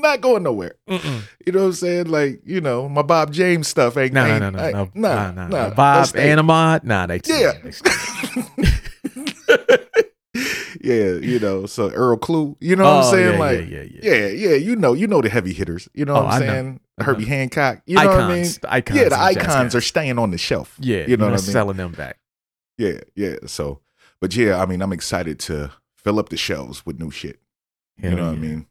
[0.02, 0.76] Not going nowhere.
[0.90, 1.22] Mm-mm.
[1.46, 2.08] You know what I'm saying?
[2.08, 5.10] Like, you know, my Bob James stuff ain't No, no, ain't- no, no, ain't- no,
[5.10, 5.70] nah, no, no, nah.
[5.76, 6.32] Bob let's stay.
[6.32, 7.54] and Ahmad, nah, they Yeah.
[10.82, 13.34] yeah, you know, so Earl Klugh, you know what I'm Oh, saying?
[13.34, 14.14] yeah, like, yeah, yeah, yeah.
[14.16, 15.88] yeah, yeah, you know, you know the heavy hitters.
[15.94, 16.48] You know Oh, what I'm know.
[16.48, 16.80] saying?
[17.00, 17.30] I Herbie know.
[17.30, 17.82] Hancock.
[17.86, 18.38] You know what I mean?
[18.40, 20.76] icons, icons, Yeah, the icons are staying on the shelf.
[20.80, 21.52] Yeah, you know what I mean?
[21.52, 22.18] selling them back.
[22.78, 23.36] Yeah, yeah.
[23.46, 23.82] So,
[24.20, 27.40] but yeah, I mean, I'm excited to fill up the shelves with new shit.
[27.98, 28.66] you Hell know what I mean?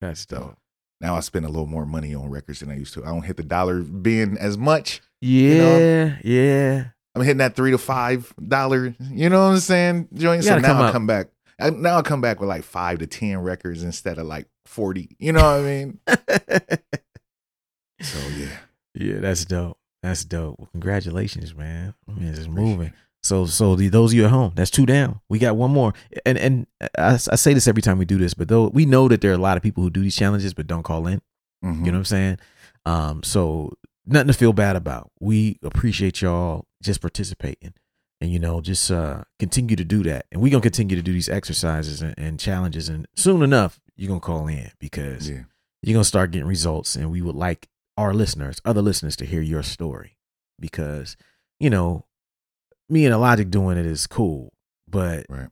[0.00, 0.56] That's dope.
[1.00, 3.04] Now I spend a little more money on records than I used to.
[3.04, 5.00] I don't hit the dollar being as much.
[5.20, 6.84] Yeah, yeah.
[7.14, 8.94] I'm hitting that three to five dollar.
[9.10, 10.08] You know what I'm saying?
[10.14, 10.44] Joint.
[10.44, 11.28] So now I come back.
[11.60, 15.16] I, now I come back with like five to ten records instead of like forty.
[15.18, 15.98] You know what I mean?
[18.00, 18.56] So yeah,
[18.94, 19.76] yeah, that's dope.
[20.02, 20.56] That's dope.
[20.58, 21.94] Well, congratulations, man.
[22.08, 22.92] I mean, it's moving.
[23.28, 25.20] So, so the, those of you at home, that's two down.
[25.28, 25.92] We got one more,
[26.26, 26.66] and and
[26.98, 29.30] I, I say this every time we do this, but though we know that there
[29.30, 31.20] are a lot of people who do these challenges but don't call in.
[31.64, 31.78] Mhm.
[31.84, 32.38] You know what I'm saying?
[32.86, 33.72] Um, so
[34.06, 35.10] nothing to feel bad about.
[35.20, 37.74] We appreciate y'all just participating.
[38.20, 40.26] And you know, just uh continue to do that.
[40.32, 42.88] And we're gonna continue to do these exercises and, and challenges.
[42.88, 45.42] And soon enough, you're gonna call in because yeah,
[45.82, 46.96] you're gonna start getting results.
[46.96, 50.16] And we would like our listeners, other listeners, to hear your story.
[50.60, 51.16] Because,
[51.60, 52.06] you know,
[52.88, 54.52] me and Logic doing it is cool,
[54.88, 55.48] but right.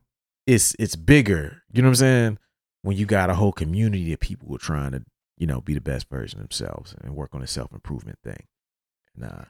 [0.46, 1.62] it's it's bigger.
[1.72, 2.38] You know what I'm saying?
[2.83, 5.03] When you got a whole community of people who are trying to
[5.38, 8.46] you know, be the best version of themselves and work on the self improvement thing.
[9.14, 9.44] And uh,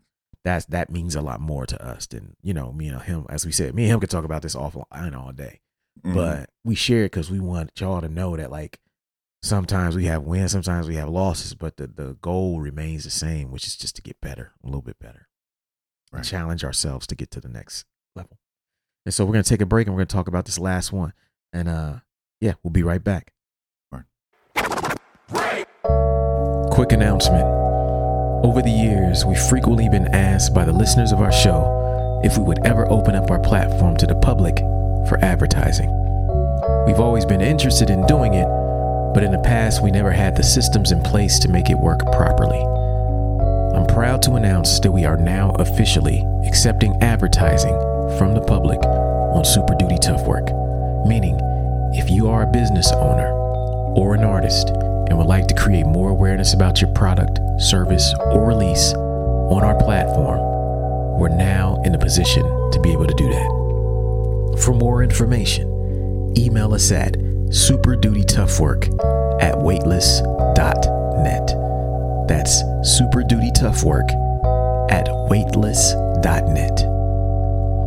[0.44, 3.26] that's that means a lot more to us than you know me and him.
[3.28, 5.60] As we said, me and him could talk about this offline all day,
[6.04, 6.14] Mhm.
[6.14, 8.80] but we share it because we want y'all to know that like
[9.42, 13.50] sometimes we have wins, sometimes we have losses, but the the goal remains the same,
[13.52, 15.25] which is just to get better, a little bit better, and
[16.12, 16.24] Right.
[16.24, 18.38] challenge ourselves to get to the next level.
[19.04, 21.12] And so we're gonna take a break and we're gonna talk about this last one,
[21.52, 21.94] and uh,
[22.40, 23.32] yeah, we'll be right back.
[26.70, 27.44] Quick announcement.
[28.44, 32.44] Over the years, we've frequently been asked by the listeners of our show if we
[32.44, 34.58] would ever open up our platform to the public
[35.08, 35.88] for advertising.
[36.86, 38.46] We've always been interested in doing it,
[39.14, 42.00] but in the past, we never had the systems in place to make it work
[42.12, 42.75] properly.
[43.76, 47.74] I'm proud to announce that we are now officially accepting advertising
[48.16, 50.46] from the public on Super Duty Tough Work,
[51.06, 51.38] meaning
[51.92, 53.28] if you are a business owner
[53.94, 58.48] or an artist and would like to create more awareness about your product, service, or
[58.48, 60.38] release on our platform,
[61.20, 64.60] we're now in a position to be able to do that.
[64.64, 71.65] For more information, email us at superdutytoughwork at weightless.net.
[72.28, 74.08] That's super duty tough work
[74.90, 76.76] at weightless.net.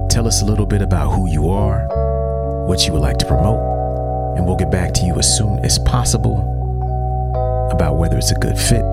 [0.10, 1.86] Tell us a little bit about who you are,
[2.66, 3.60] what you would like to promote,
[4.38, 6.40] and we'll get back to you as soon as possible
[7.72, 8.84] about whether it's a good fit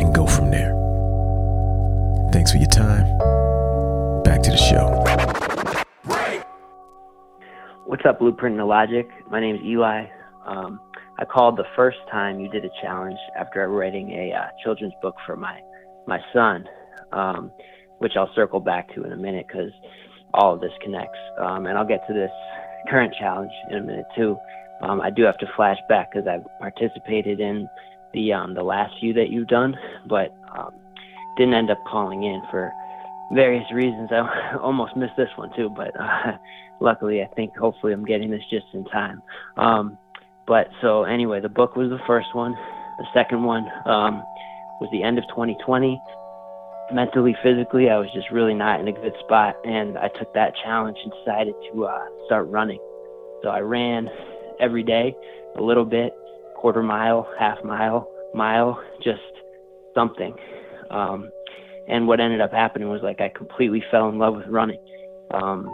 [0.00, 0.74] and go from there.
[2.32, 3.04] Thanks for your time.
[4.22, 5.04] Back to the show.
[7.86, 9.08] What's up, Blueprint and Logic?
[9.30, 10.06] My name is Eli.
[10.46, 10.80] Um,
[11.20, 15.16] I called the first time you did a challenge after writing a uh, children's book
[15.26, 15.60] for my
[16.06, 16.66] my son,
[17.12, 17.52] um,
[17.98, 19.70] which I'll circle back to in a minute because
[20.32, 21.18] all of this connects.
[21.38, 22.30] Um, and I'll get to this
[22.88, 24.36] current challenge in a minute too.
[24.80, 27.68] Um, I do have to flash back because I've participated in
[28.14, 29.76] the um, the last few that you've done,
[30.08, 30.72] but um,
[31.36, 32.72] didn't end up calling in for
[33.34, 34.08] various reasons.
[34.10, 36.38] I almost missed this one too, but uh,
[36.80, 39.22] luckily, I think hopefully I'm getting this just in time.
[39.58, 39.98] Um,
[40.50, 42.54] but so anyway, the book was the first one.
[42.98, 44.20] The second one um,
[44.80, 46.02] was the end of 2020.
[46.92, 50.54] Mentally, physically, I was just really not in a good spot, and I took that
[50.64, 52.80] challenge and decided to uh, start running.
[53.44, 54.08] So I ran
[54.58, 55.14] every day,
[55.56, 56.12] a little bit,
[56.56, 59.22] quarter mile, half mile, mile, just
[59.94, 60.34] something.
[60.90, 61.30] Um,
[61.86, 64.80] and what ended up happening was like I completely fell in love with running.
[65.30, 65.70] Um,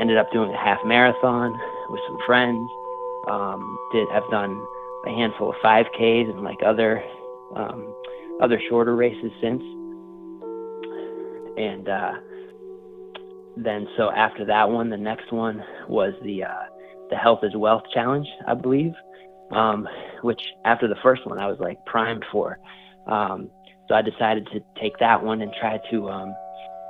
[0.00, 1.52] ended up doing a half marathon
[1.90, 2.66] with some friends.
[3.28, 4.64] Um, did have done
[5.06, 7.02] a handful of 5Ks and like other
[7.54, 7.94] um,
[8.40, 9.62] other shorter races since.
[11.56, 12.12] And uh,
[13.56, 16.64] then so after that one, the next one was the uh,
[17.10, 18.92] the Health is Wealth Challenge, I believe.
[19.52, 19.88] Um,
[20.22, 22.58] which after the first one, I was like primed for.
[23.06, 23.48] Um,
[23.88, 26.34] so I decided to take that one and try to um,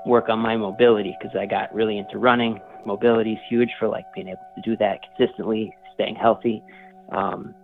[0.07, 2.59] work on my mobility because I got really into running.
[2.87, 6.63] Mobility is huge for like being able to do that consistently, staying healthy.
[7.13, 7.55] Um,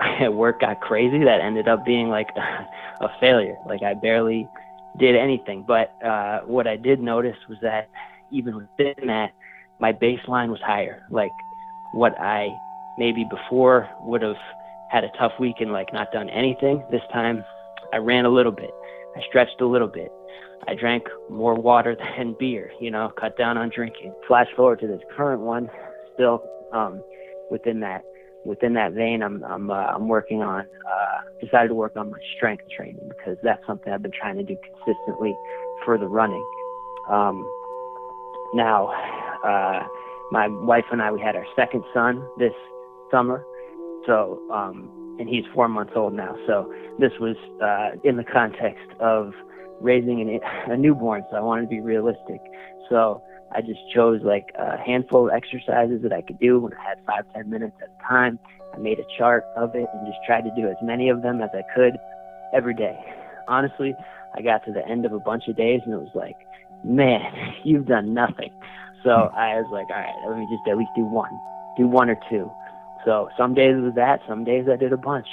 [0.20, 1.24] at work got crazy.
[1.24, 2.28] That ended up being like
[3.00, 3.56] a failure.
[3.66, 4.48] Like I barely
[4.98, 5.64] did anything.
[5.66, 7.88] But uh, what I did notice was that
[8.32, 9.32] even within that,
[9.78, 11.06] my baseline was higher.
[11.10, 11.30] Like
[11.92, 12.48] what I
[12.98, 14.36] maybe before would have
[14.90, 16.82] had a tough week and like not done anything.
[16.90, 17.44] This time
[17.92, 18.70] I ran a little bit.
[19.16, 20.10] I stretched a little bit.
[20.68, 24.14] I drank more water than beer, you know, cut down on drinking.
[24.26, 25.70] Flash forward to this current one,
[26.14, 26.42] still
[26.72, 27.02] um,
[27.50, 28.02] within that
[28.44, 32.18] within that vein, I'm I'm uh, I'm working on uh, decided to work on my
[32.36, 35.36] strength training because that's something I've been trying to do consistently
[35.84, 36.44] for the running.
[37.08, 37.48] Um,
[38.54, 38.88] now,
[39.44, 39.86] uh,
[40.30, 42.52] my wife and I we had our second son this
[43.10, 43.44] summer,
[44.06, 46.34] so um, and he's four months old now.
[46.46, 49.32] So this was uh, in the context of
[49.80, 50.40] raising an,
[50.72, 52.40] a newborn, so I wanted to be realistic.
[52.88, 56.88] So I just chose like a handful of exercises that I could do when I
[56.90, 58.38] had five, ten minutes at a time.
[58.72, 61.40] I made a chart of it and just tried to do as many of them
[61.42, 61.98] as I could
[62.54, 62.98] every day.
[63.48, 63.94] Honestly,
[64.36, 66.36] I got to the end of a bunch of days and it was like,
[66.84, 68.50] man, you've done nothing.
[69.02, 71.30] So I was like, all right, let me just at least do one,
[71.76, 72.50] do one or two.
[73.04, 75.26] So some days it was that, some days I did a bunch.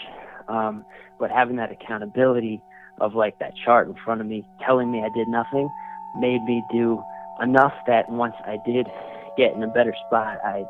[0.48, 0.86] Um,
[1.20, 2.62] but having that accountability
[3.00, 5.70] of like that chart in front of me telling me I did nothing
[6.18, 7.04] made me do
[7.41, 8.88] enough that once I did
[9.38, 10.63] get in a better spot, I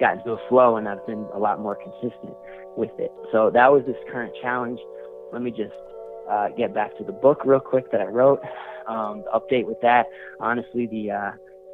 [0.00, 2.34] got into a flow and I've been a lot more consistent
[2.76, 3.12] with it.
[3.30, 4.80] So that was this current challenge.
[5.32, 5.72] Let me just
[6.30, 8.40] uh, get back to the book real quick that I wrote.
[8.88, 10.06] Um, the update with that,
[10.40, 11.30] honestly, the uh,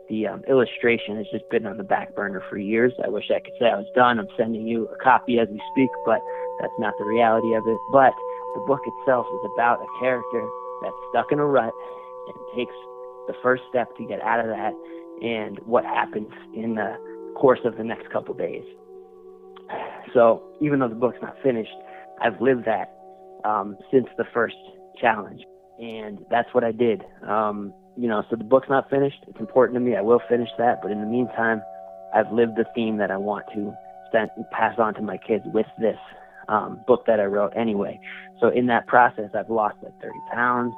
[0.08, 2.92] the um, illustration has just been on the back burner for years.
[3.04, 4.18] I wish I could say I was done.
[4.18, 6.20] I'm sending you a copy as we speak, but
[6.60, 7.78] that's not the reality of it.
[7.92, 8.12] But
[8.54, 10.48] the book itself is about a character
[10.82, 11.72] that's stuck in a rut
[12.26, 12.74] and takes
[13.28, 14.72] the first step to get out of that
[15.22, 16.96] and what happens in the
[17.36, 18.64] course of the next couple days.
[20.14, 21.70] So even though the book's not finished,
[22.20, 22.92] I've lived that
[23.44, 24.56] um, since the first
[25.00, 25.42] challenge,
[25.78, 27.02] and that's what I did.
[27.26, 29.18] Um, you know, so the book's not finished.
[29.28, 29.96] It's important to me.
[29.96, 31.62] I will finish that, but in the meantime,
[32.14, 33.72] I've lived the theme that I want to
[34.12, 35.98] send, pass on to my kids with this
[36.48, 38.00] um, book that I wrote anyway.
[38.40, 40.72] So in that process, I've lost like 30 pounds,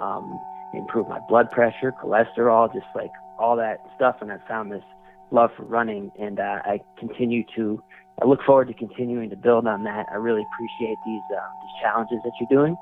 [0.00, 0.38] um,
[0.76, 4.82] improved my blood pressure, cholesterol, just like all that stuff, and I've found this
[5.30, 7.82] love for running, and uh, I continue to.
[8.22, 10.06] I look forward to continuing to build on that.
[10.12, 12.76] I really appreciate these um, these challenges that you're doing.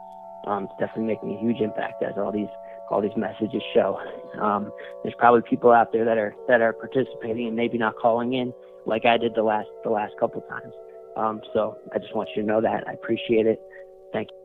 [0.47, 2.51] Um, it's definitely making a huge impact as all these
[2.91, 3.99] all these messages show.
[4.41, 4.71] Um,
[5.03, 8.53] there's probably people out there that are that are participating and maybe not calling in
[8.87, 10.75] like I did the last the last couple times.
[11.17, 13.61] Um, so I just want you to know that I appreciate it.
[14.13, 14.37] Thank you.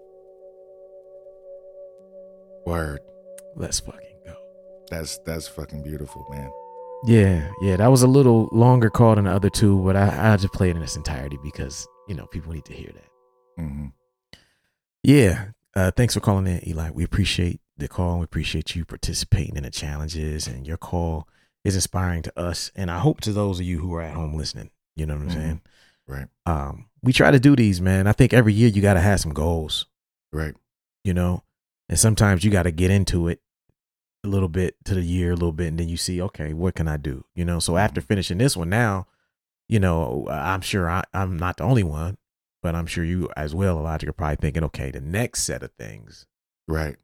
[2.65, 3.01] Word.
[3.57, 4.35] Let's fucking go.
[4.89, 6.51] That's that's fucking beautiful, man.
[7.05, 10.37] Yeah, yeah, that was a little longer call than the other two, but I, I
[10.37, 13.61] just played in its entirety because you know people need to hear that.
[13.63, 13.87] hmm
[15.03, 16.89] Yeah, uh, thanks for calling in, Eli.
[16.91, 18.19] We appreciate the call.
[18.19, 21.27] We appreciate you participating in the challenges, and your call
[21.63, 24.33] is inspiring to us, and I hope to those of you who are at home
[24.35, 24.71] listening.
[24.95, 25.33] You know what I'm Mhm.
[25.33, 25.61] saying?
[26.07, 26.27] Right.
[26.45, 28.07] Um, we try to do these, man.
[28.07, 29.85] I think every year you got to have some goals.
[30.33, 30.55] Right.
[31.05, 31.41] you know
[31.87, 33.39] and sometimes you got to get into it
[34.23, 36.75] a little bit to the year a little bit and then you see okay what
[36.75, 39.05] can i do you know so after finishing this one now
[39.69, 42.17] you know i'm sure I, i'm not the only one
[42.63, 45.71] but i'm sure you as well Elijah, are probably thinking okay the next set of
[45.77, 46.25] things
[46.67, 46.97] Right.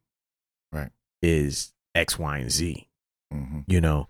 [0.74, 0.90] Right.
[1.22, 2.90] Is x y and z
[3.32, 4.08] hmm you know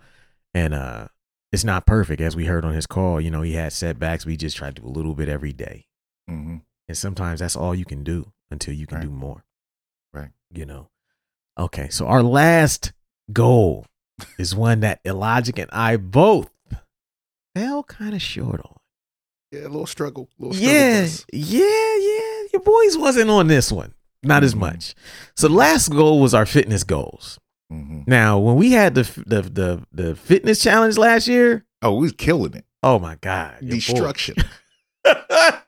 [0.53, 1.07] and uh
[1.51, 4.35] it's not perfect as we heard on his call you know he had setbacks we
[4.37, 5.85] just try to do a little bit every day
[6.27, 9.03] hmm and sometimes that's all you can do until you can Right.
[9.03, 9.45] do more
[10.13, 10.31] Right.
[10.51, 10.89] you know
[11.57, 12.93] okay so our last
[13.31, 13.85] goal
[14.37, 16.49] is one that Illogic and i both
[17.55, 18.77] fell kind of short on
[19.51, 20.29] Yeah, a little struggle.
[20.39, 24.59] A little struggle yeah yeah yeah your boys wasn't on this one not as Mhm.
[24.59, 24.95] much
[25.35, 27.39] so the last goal was our fitness goals
[27.71, 28.07] Mhm.
[28.07, 32.13] now when we had the the the, the fitness challenge last year Oh, we was
[32.13, 32.65] killing it.
[32.81, 34.35] oh my god Destruction.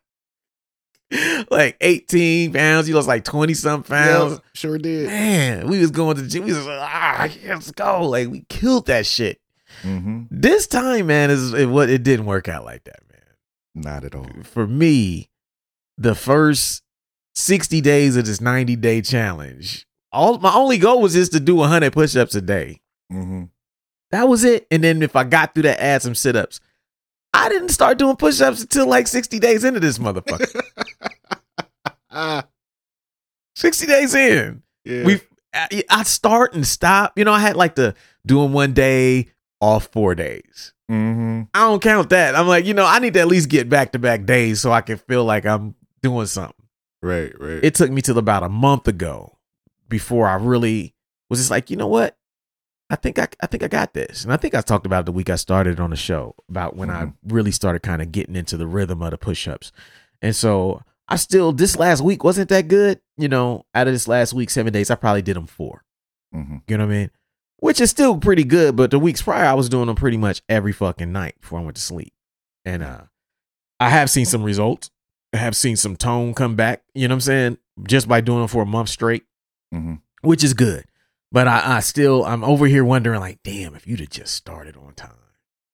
[1.51, 2.87] like 18 pounds.
[2.89, 4.33] You lost like 20 some pounds.
[4.33, 5.07] Yeah, sure did.
[5.07, 6.43] Man, we was going to the gym.
[6.45, 8.07] We was like, ah, let's go.
[8.07, 9.39] Like we killed that shit.
[9.81, 13.83] hmm This time, man, is it, what it didn't work out like that, man.
[13.83, 14.27] Not at all.
[14.43, 15.29] For me,
[15.97, 16.81] the first
[17.35, 21.55] 60 days of this 90 day challenge, all my only goal was just to do
[21.55, 22.81] 100 push ups a day.
[23.11, 23.43] hmm
[24.11, 24.65] That was it.
[24.71, 26.59] And then if I got through that, add some sit ups.
[27.33, 30.61] I didn't start doing push ups until like 60 days into this motherfucker.
[32.15, 32.47] ah,
[33.55, 34.63] 60 days in.
[34.83, 35.03] yeah.
[35.05, 35.21] we
[35.53, 37.17] I, I start and stop.
[37.17, 39.27] You know, I had like the doing one day
[39.61, 40.73] off four days.
[40.89, 42.35] hmm I don't count that.
[42.35, 44.71] I'm like, you know, I need to at least get back to back days so
[44.71, 46.55] I can feel like I'm doing something.
[47.01, 47.33] Right.
[47.39, 47.63] Right.
[47.63, 49.37] It took me till about a month ago
[49.87, 50.93] before I really
[51.29, 52.17] was just like, you know what?
[52.89, 54.23] I think I, I think I got this.
[54.23, 56.89] And I think I talked about the week I started on the show about when
[56.91, 59.71] I really started kind of getting into the rhythm of the push-ups.
[60.21, 62.99] And so I still this last week wasn't that good.
[63.17, 65.83] You know, out of this last week, seven days, I probably did them four.
[66.33, 67.11] hmm You know what I mean?
[67.57, 70.41] Which is still pretty good, but the weeks prior I was doing them pretty much
[70.49, 72.13] every fucking night before I went to sleep.
[72.65, 73.01] And uh
[73.79, 74.89] I have seen some results.
[75.33, 77.57] I have seen some tone come back, you know what I'm saying?
[77.87, 79.23] Just by doing them for a month straight,
[79.71, 80.85] hmm which is good.
[81.31, 84.75] But I, I still I'm over here wondering like, damn, if you'd have just started
[84.77, 85.11] on time.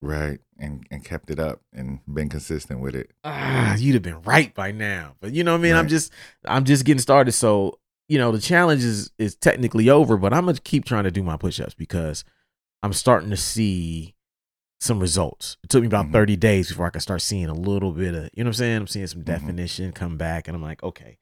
[0.01, 0.39] Right.
[0.57, 3.11] And and kept it up and been consistent with it.
[3.23, 5.15] Ah, you'd have been right by now.
[5.19, 5.75] But you know what I mean?
[5.75, 6.11] I'm just
[6.45, 7.31] I'm just getting started.
[7.33, 11.11] So, you know, the challenge is is technically over, but I'm gonna keep trying to
[11.11, 12.23] do my push-ups because
[12.83, 14.15] I'm starting to see
[14.79, 15.57] some results.
[15.63, 16.13] It took me about Mhm.
[16.13, 18.53] 30 days before I could start seeing a little bit of, you know what I'm
[18.53, 18.77] saying?
[18.77, 19.25] I'm seeing some Mhm.
[19.25, 21.19] definition come back and I'm like, okay.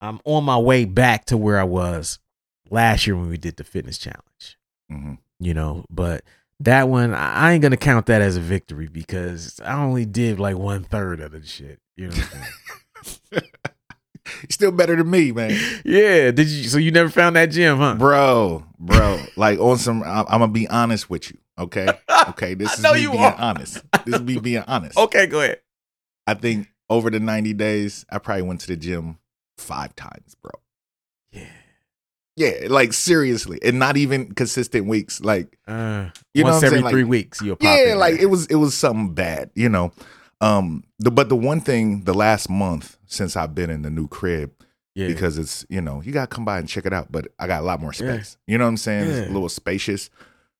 [0.00, 2.20] I'm on my way back to where I was
[2.70, 5.84] last year when we did the fitness challenge hmm you know.
[5.90, 6.22] But
[6.64, 10.56] that one, I ain't gonna count that as a victory because I only did like
[10.56, 11.80] one third of the shit.
[11.96, 12.16] You know.
[12.16, 12.34] What
[12.96, 13.50] I'm saying?
[14.50, 15.50] Still better than me, man.
[15.84, 16.30] yeah.
[16.30, 16.64] Did you?
[16.64, 17.94] So you never found that gym, huh?
[17.96, 19.22] Bro, bro.
[19.36, 21.38] Like on some I'm, I'm gonna be honest with you.
[21.58, 21.88] Okay.
[22.28, 22.54] Okay.
[22.54, 23.34] This I is know me you being are.
[23.34, 23.82] honest.
[24.06, 24.96] This is me being honest.
[24.96, 25.60] Okay, go ahead.
[26.26, 29.18] I think over the 90 days, I probably went to the gym
[29.58, 30.52] five times, bro.
[32.36, 32.50] Yeah.
[32.62, 35.20] Yeah, like seriously, and not even consistent weeks.
[35.20, 36.90] Like, Uh, You know once what I'm every saying?
[36.90, 39.92] three weeks, you'll yeah, like it was it was something bad, you know.
[40.40, 44.08] Um, the but the one thing, the last month since I've been in the new
[44.08, 44.50] crib,
[44.96, 45.06] Yeah.
[45.06, 47.12] because it's you know you gotta come by and check it out.
[47.12, 48.14] But I got a lot more Yeah.
[48.16, 48.36] space.
[48.48, 49.08] You know what I'm saying?
[49.10, 50.10] It's a little spacious.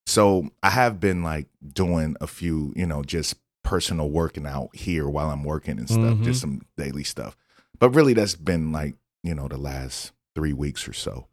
[0.06, 5.08] So I have been like doing a few, you know, just personal working out here
[5.08, 6.24] while I'm working and stuff, Mhm.
[6.24, 7.36] just some daily stuff.
[7.80, 8.94] But really, that's been like
[9.24, 11.26] you know the last three weeks or so.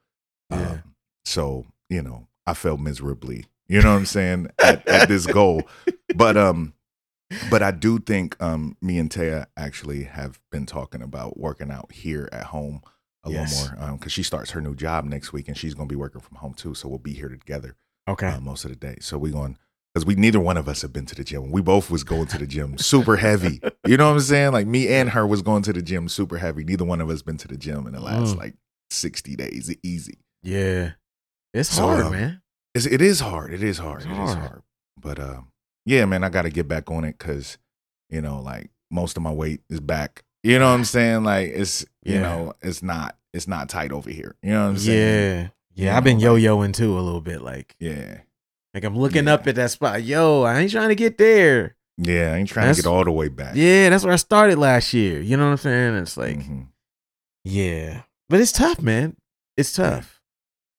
[0.51, 0.71] Yeah.
[0.71, 0.95] Um,
[1.25, 3.45] so you know, I felt miserably.
[3.67, 5.67] You know what I'm saying at, at this goal,
[6.15, 6.73] but um,
[7.49, 11.91] but I do think um, me and Taya actually have been talking about working out
[11.91, 12.81] here at home
[13.23, 13.61] a Yes.
[13.71, 15.97] little more because she starts her new job next week and she's going to be
[15.97, 16.73] working from home too.
[16.73, 17.75] So we'll be here together
[18.09, 18.27] Okay.
[18.27, 18.97] uh, most of the day.
[18.99, 19.57] So we're going
[19.93, 21.51] because we neither one of us have been to the gym.
[21.51, 23.61] We both was going to the gym super heavy.
[23.85, 24.51] You know what I'm saying?
[24.53, 26.63] Like me and her was going to the gym super heavy.
[26.65, 28.39] Neither one of us been to the gym in the last Mm.
[28.39, 28.55] like
[28.89, 29.73] 60 days.
[29.83, 30.17] Easy.
[30.43, 30.91] Yeah.
[31.53, 32.41] It's So, hard, um, man.
[32.73, 33.53] It's, it is hard.
[33.53, 34.01] It is hard.
[34.01, 34.37] It's It is hard.
[34.37, 34.61] hard.
[34.99, 35.41] But uh,
[35.85, 37.57] yeah, man, I got to get back on it because
[38.09, 40.23] you know, like most of my weight is back.
[40.43, 41.23] You know what I'm saying?
[41.23, 42.21] Like it's you Yeah.
[42.21, 44.35] know, it's not it's not tight over here.
[44.41, 45.39] You know what I'm saying?
[45.39, 45.47] Yeah.
[45.75, 45.91] Yeah.
[45.91, 47.41] You I've been like- yo-yoing too a little bit.
[47.41, 48.19] Like, Yeah.
[48.73, 49.33] like I'm looking Yeah.
[49.35, 50.03] up at that spot.
[50.03, 51.75] Yo, I ain't trying to get there.
[51.97, 52.33] Yeah.
[52.33, 53.55] I ain't trying That's- to get all the way back.
[53.55, 55.21] Yeah, that's where I started last year.
[55.21, 55.95] You know what I'm saying?
[55.97, 56.67] It's like, Mhm.
[57.43, 59.15] yeah, but it's tough, man.
[59.57, 60.20] It's tough.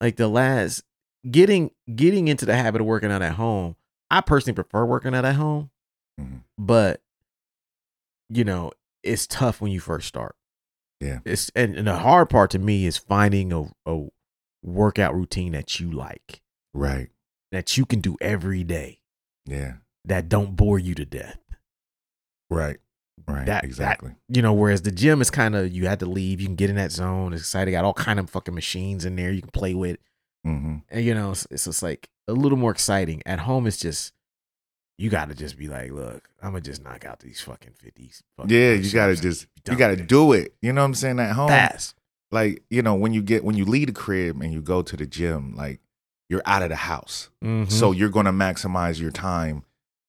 [0.02, 0.82] Like the last
[1.30, 3.76] getting getting into the habit of working out at home.
[4.10, 5.70] I personally prefer working out at home,
[6.20, 6.42] Mhm.
[6.58, 7.00] but
[8.28, 8.72] you know,
[9.02, 10.34] it's tough when you first start.
[11.00, 11.20] Yeah.
[11.24, 14.08] It's and, and the hard part to me is finding a, a
[14.62, 16.42] workout routine that you like,
[16.74, 17.10] Right.
[17.52, 19.00] that you can do every day,
[19.46, 19.74] Yeah.
[20.04, 21.38] that don't bore you to death.
[22.50, 22.78] Right.
[23.28, 23.46] Right.
[23.46, 24.12] That- that- exactly.
[24.28, 26.70] you know, whereas the gym is kind of you had to leave, you can get
[26.70, 27.32] in that zone.
[27.32, 29.98] It's exciting, got all kind of fucking machines in there you can play with,
[30.44, 33.22] hmm and you know, it's, it's just like a little more exciting.
[33.26, 34.12] At home, it's just
[34.98, 38.22] you got to just be like, look, I'm gonna just knock out these fucking fifties.
[38.46, 38.72] Yeah.
[38.72, 40.54] You got to just you got to do it.
[40.62, 41.18] You know what I'm saying?
[41.18, 41.94] At home, fast.
[42.30, 44.96] like you know, when you get when you leave the crib and you go to
[44.96, 45.80] the gym, like
[46.28, 47.30] you're out of the house.
[47.44, 47.70] Mhm.
[47.70, 49.64] So you're going to maximize your time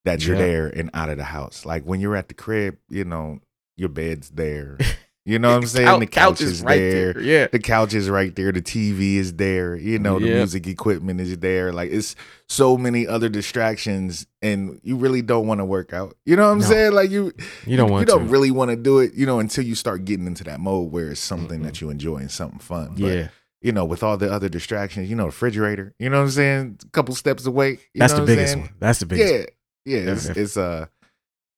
[0.06, 0.42] that you're Yeah.
[0.46, 1.66] there and out of the house.
[1.66, 3.40] Like when you're at the crib, you know,
[3.78, 4.78] your bed's there.
[5.26, 6.02] You know what I'm saying?
[6.02, 7.18] The couch is right there.
[7.22, 8.52] Yeah, The couch is right there.
[8.52, 9.74] The TV is there.
[9.74, 10.36] You know, the Yep.
[10.36, 11.72] music equipment is there.
[11.72, 12.18] Like it's
[12.50, 16.18] so many other distractions and you really don't want to work out.
[16.26, 16.66] You know what I'm No.
[16.66, 16.92] saying?
[16.92, 17.32] Like you
[17.66, 18.32] you don't want you don't to.
[18.34, 21.12] really want to do it, you know, until you start getting into that mode where
[21.12, 22.96] it's something that you enjoy and something fun.
[23.00, 23.28] But, yeah,
[23.62, 26.80] you know, with all the other distractions, you know, refrigerator, you know what I'm saying?
[26.84, 27.80] A couple steps away.
[27.94, 28.66] You that's know the what biggest saying?
[28.66, 28.74] one.
[28.80, 29.34] That's the biggest.
[29.34, 29.46] Yeah.
[29.86, 30.12] Yeah.
[30.12, 30.34] It's Yeah.
[30.36, 30.86] it's uh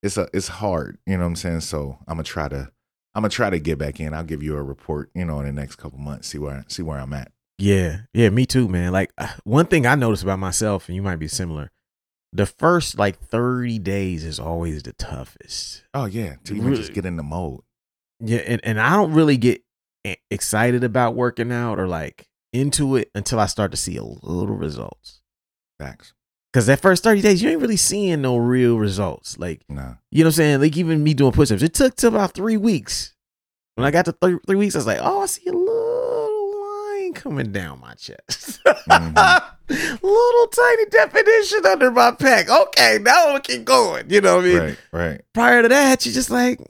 [0.04, 1.62] it's a it's hard, you know what I'm saying?
[1.62, 2.72] So I'm gonna try to
[3.16, 4.14] I'm gonna try to get back in.
[4.14, 6.84] I'll give you a report, you know, in the next couple months, see where see
[6.84, 7.32] where I'm at.
[7.58, 8.92] Yeah, yeah, me too, man.
[8.92, 11.72] Like uh, one thing I noticed about myself, and you might be similar.
[12.34, 15.84] The first like thirty days is always the toughest.
[15.94, 16.36] Oh yeah.
[16.46, 17.62] To even just get in the mode.
[18.20, 19.62] Yeah, and, and I don't really get
[20.30, 24.56] excited about working out or like into it until I start to see a little
[24.56, 25.22] results.
[25.80, 26.14] Facts.
[26.56, 29.38] Cause that first 30 days, you ain't really seeing no real results.
[29.38, 29.96] Like, Nah.
[30.10, 30.62] you know what I'm saying?
[30.62, 33.14] Like even me doing push-ups, it took to about three weeks.
[33.74, 36.62] When I got to three, three weeks, I was like, oh, I see a little
[37.02, 38.62] line coming down my chest.
[38.66, 39.44] Mhm.
[40.02, 42.48] little tiny definition under my pec.
[42.48, 44.10] Okay, now we keep going.
[44.10, 44.58] You know what I mean?
[44.58, 45.22] Right, right.
[45.34, 46.62] Prior to that, you're just like,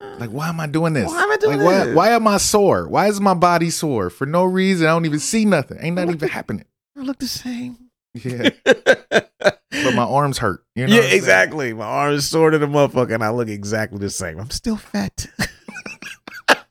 [0.00, 1.08] Like, why am I doing this?
[1.08, 1.96] Why am I doing like, Why, this?
[1.96, 2.86] why am I sore?
[2.88, 4.86] Why is my body sore for no reason?
[4.86, 5.78] I don't even see nothing.
[5.80, 6.66] Ain't nothing even happening.
[6.96, 7.88] I look the same.
[8.14, 10.64] Yeah, but my arms hurt.
[10.74, 11.16] You know yeah, saying?
[11.16, 11.72] exactly.
[11.72, 14.38] My arm is sore to the motherfucker, and I look exactly the same.
[14.38, 15.26] I'm still fat.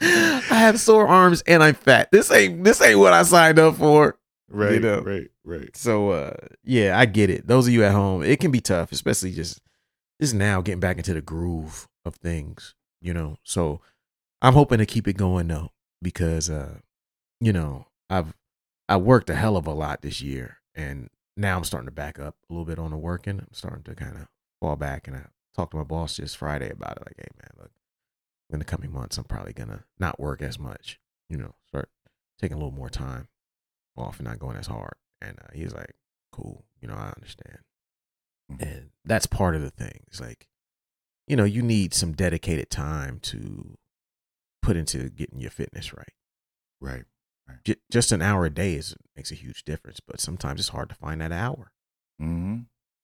[0.00, 2.10] I have sore arms and I'm fat.
[2.12, 4.16] This ain't this ain't what I signed up for.
[4.50, 5.00] Right, You know.
[5.00, 5.76] right, right.
[5.76, 7.46] So uh yeah, I get it.
[7.46, 9.60] Those of you at home, it can be tough, especially just
[10.20, 13.36] just now getting back into the groove of things, you know.
[13.42, 13.80] So
[14.40, 16.78] I'm hoping to keep it going though, because uh,
[17.40, 18.32] you know, I've
[18.88, 22.18] I worked a hell of a lot this year and now I'm starting to back
[22.18, 23.38] up a little bit on the working.
[23.38, 24.28] I'm starting to kind of
[24.60, 27.02] fall back and I talked to my boss just Friday about it.
[27.06, 27.70] Like, hey man, look,
[28.50, 31.90] in the coming months I'm probably gonna not work as much, you know, start
[32.40, 33.28] taking a little more time
[33.96, 34.94] off and not going as hard.
[35.20, 35.94] And uh, he's like,
[36.32, 37.58] cool, you know, I understand.
[38.52, 38.62] Mhm.
[38.62, 40.04] And that's part of the thing.
[40.06, 40.48] It's like,
[41.26, 43.76] you know, you need some dedicated time to
[44.62, 46.12] put into getting your fitness right.
[46.80, 47.04] Right.
[47.64, 50.88] J- just an hour a day is makes a huge difference, but sometimes it's hard
[50.90, 51.72] to find that hour,
[52.18, 52.60] hmm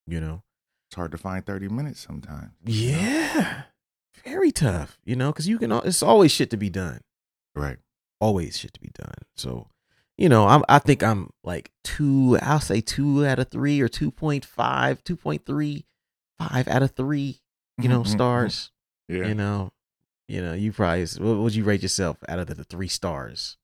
[0.06, 0.42] you know?
[0.88, 2.52] It's hard to find 30 minutes sometimes.
[2.64, 2.98] you know?
[2.98, 3.62] Yeah.
[4.24, 7.00] Very tough, you know, because you can, it's always shit to be done.
[7.54, 7.78] Right.
[8.20, 9.14] always shit to be done.
[9.36, 9.68] So,
[10.16, 13.88] you know, I'm I think I'm like two, I'll say two out of three or
[13.88, 14.44] 2.5,
[15.02, 15.84] 2.3,
[16.38, 17.40] five out of three,
[17.78, 18.70] you know, Mhm, mhm, stars,
[19.08, 19.26] Yeah.
[19.28, 19.72] you know,
[20.28, 23.56] You know, you probably what would you rate yourself out of the, the three stars?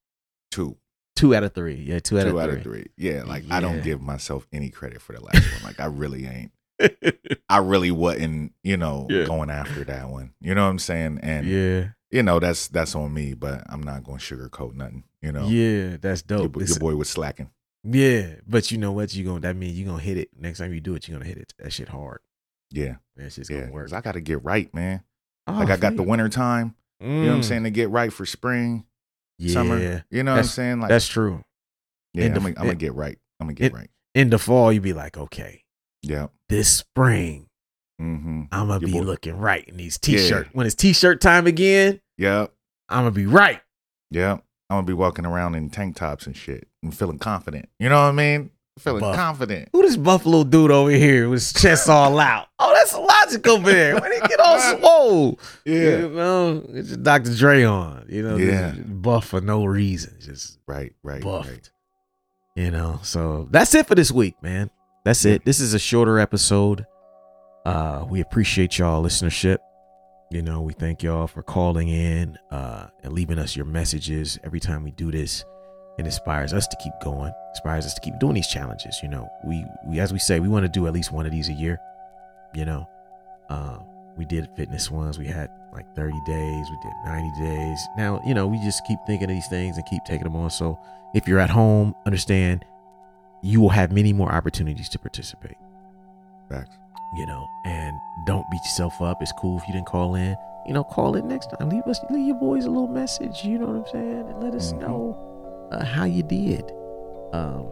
[0.50, 0.76] Two.
[1.16, 1.74] Two out of three.
[1.74, 2.58] Yeah, two out, Two of, out three.
[2.58, 2.86] of three.
[2.96, 5.62] Yeah, like I don't give myself any credit for the last one.
[5.64, 6.52] Like I really ain't.
[7.48, 9.24] I really wasn't, you know, Yeah.
[9.24, 10.32] going after that one.
[10.40, 11.20] You know what I'm saying?
[11.22, 15.04] And yeah, you know, that's that's on me, but I'm not going to sugarcoat nothing.
[15.20, 16.56] You know, yeah, that's dope.
[16.56, 17.50] It's- your boy was slacking.
[17.84, 19.14] yeah, but you know what?
[19.14, 21.06] You gonna that mean you gonna hit it next time you do it.
[21.06, 21.52] You are gonna hit it.
[21.58, 22.20] That shit hard.
[22.70, 23.60] Yeah, That shit's yeah.
[23.60, 23.92] gonna work.
[23.92, 25.02] I got to get right, man.
[25.46, 26.76] Oh, Like I got the feel winter time.
[27.00, 27.08] you.
[27.08, 27.44] You know what I'm Mm.
[27.44, 28.84] saying to get right for spring,
[29.40, 30.04] Yeah, summer.
[30.10, 30.80] You know what I'm saying?
[30.80, 31.42] Like that's true.
[32.14, 33.18] yeah, in I'm gonna, I'm gonna get right.
[33.40, 33.90] I'm gonna get it- right.
[34.14, 35.62] In the fall, you be like, okay,
[36.02, 36.28] Yeah.
[36.48, 37.46] this spring
[38.00, 38.44] Mm-hmm.
[38.50, 40.16] I'm gonna Your be boy- looking right in these Yeah.
[40.18, 40.48] t-shirt.
[40.52, 42.52] When it's t-shirt time again, Yep.
[42.88, 43.60] I'm gonna be right.
[44.10, 44.42] Yep.
[44.70, 47.68] I'm gonna be walking around in tank tops and shit and feeling confident.
[47.78, 48.50] You know what I mean?
[48.80, 49.14] Feeling Buff.
[49.16, 49.68] confident.
[49.72, 52.46] Who this buffalo dude over here with his chest all out?
[52.62, 53.98] Oh, that's Logic over there.
[53.98, 55.38] When he get all swole.
[55.64, 57.34] You know, it's just Dr.
[57.34, 58.04] Dre on.
[58.08, 58.72] You know, Yeah.
[58.72, 60.16] buff for no reason.
[60.20, 60.92] Just Right.
[61.02, 61.22] Right.
[61.22, 61.48] buffed.
[61.48, 61.70] Right.
[62.56, 64.68] You know, so that's it for this week, man.
[65.06, 65.46] That's it.
[65.46, 66.84] This is a shorter episode.
[67.64, 69.56] Uh, we appreciate y'all listenership.
[70.30, 74.60] You know, we thank y'all for calling in uh, and leaving us your messages every
[74.60, 75.44] time we do this.
[76.00, 77.32] It inspires us to keep going.
[77.50, 79.00] Inspires us to keep doing these challenges.
[79.02, 81.32] You know, we we as we say, we want to do at least one of
[81.32, 81.78] these a year.
[82.54, 82.88] You know,
[83.50, 83.76] uh,
[84.16, 85.18] we did fitness ones.
[85.18, 86.66] We had like 30 days.
[86.70, 87.78] We did 90 days.
[87.98, 90.48] Now, you know, we just keep thinking of these things and keep taking them on.
[90.50, 90.78] So
[91.14, 92.64] if you're at home, understand
[93.42, 95.56] you will have many more opportunities to participate
[96.50, 96.76] Facts.
[97.16, 97.96] you know and
[98.26, 100.36] don't beat yourself up it's cool if you didn't call in
[100.66, 103.58] you know call in next time leave us leave your boys a little message you
[103.58, 104.80] know what i'm saying and let us Mhm.
[104.82, 105.16] know
[105.70, 106.64] uh, how you did
[107.32, 107.66] um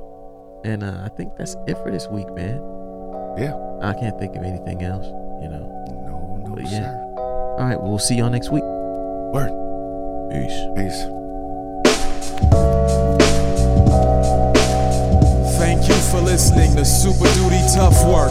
[0.65, 2.57] and uh, i think that's it for this week man
[3.37, 3.55] Yeah.
[3.83, 5.07] i can't think of anything else
[5.43, 5.67] you know
[6.07, 6.43] No.
[6.47, 6.79] No, But yeah.
[6.91, 7.15] sir.
[7.59, 8.63] all right we'll see y'all next week
[9.35, 9.51] Word.
[10.31, 11.05] peace Peace.
[15.59, 18.31] Thank you for listening to Super Duty Tough Work.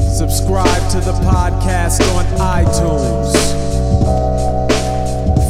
[0.00, 2.24] Subscribe to the podcast on
[2.64, 3.34] iTunes.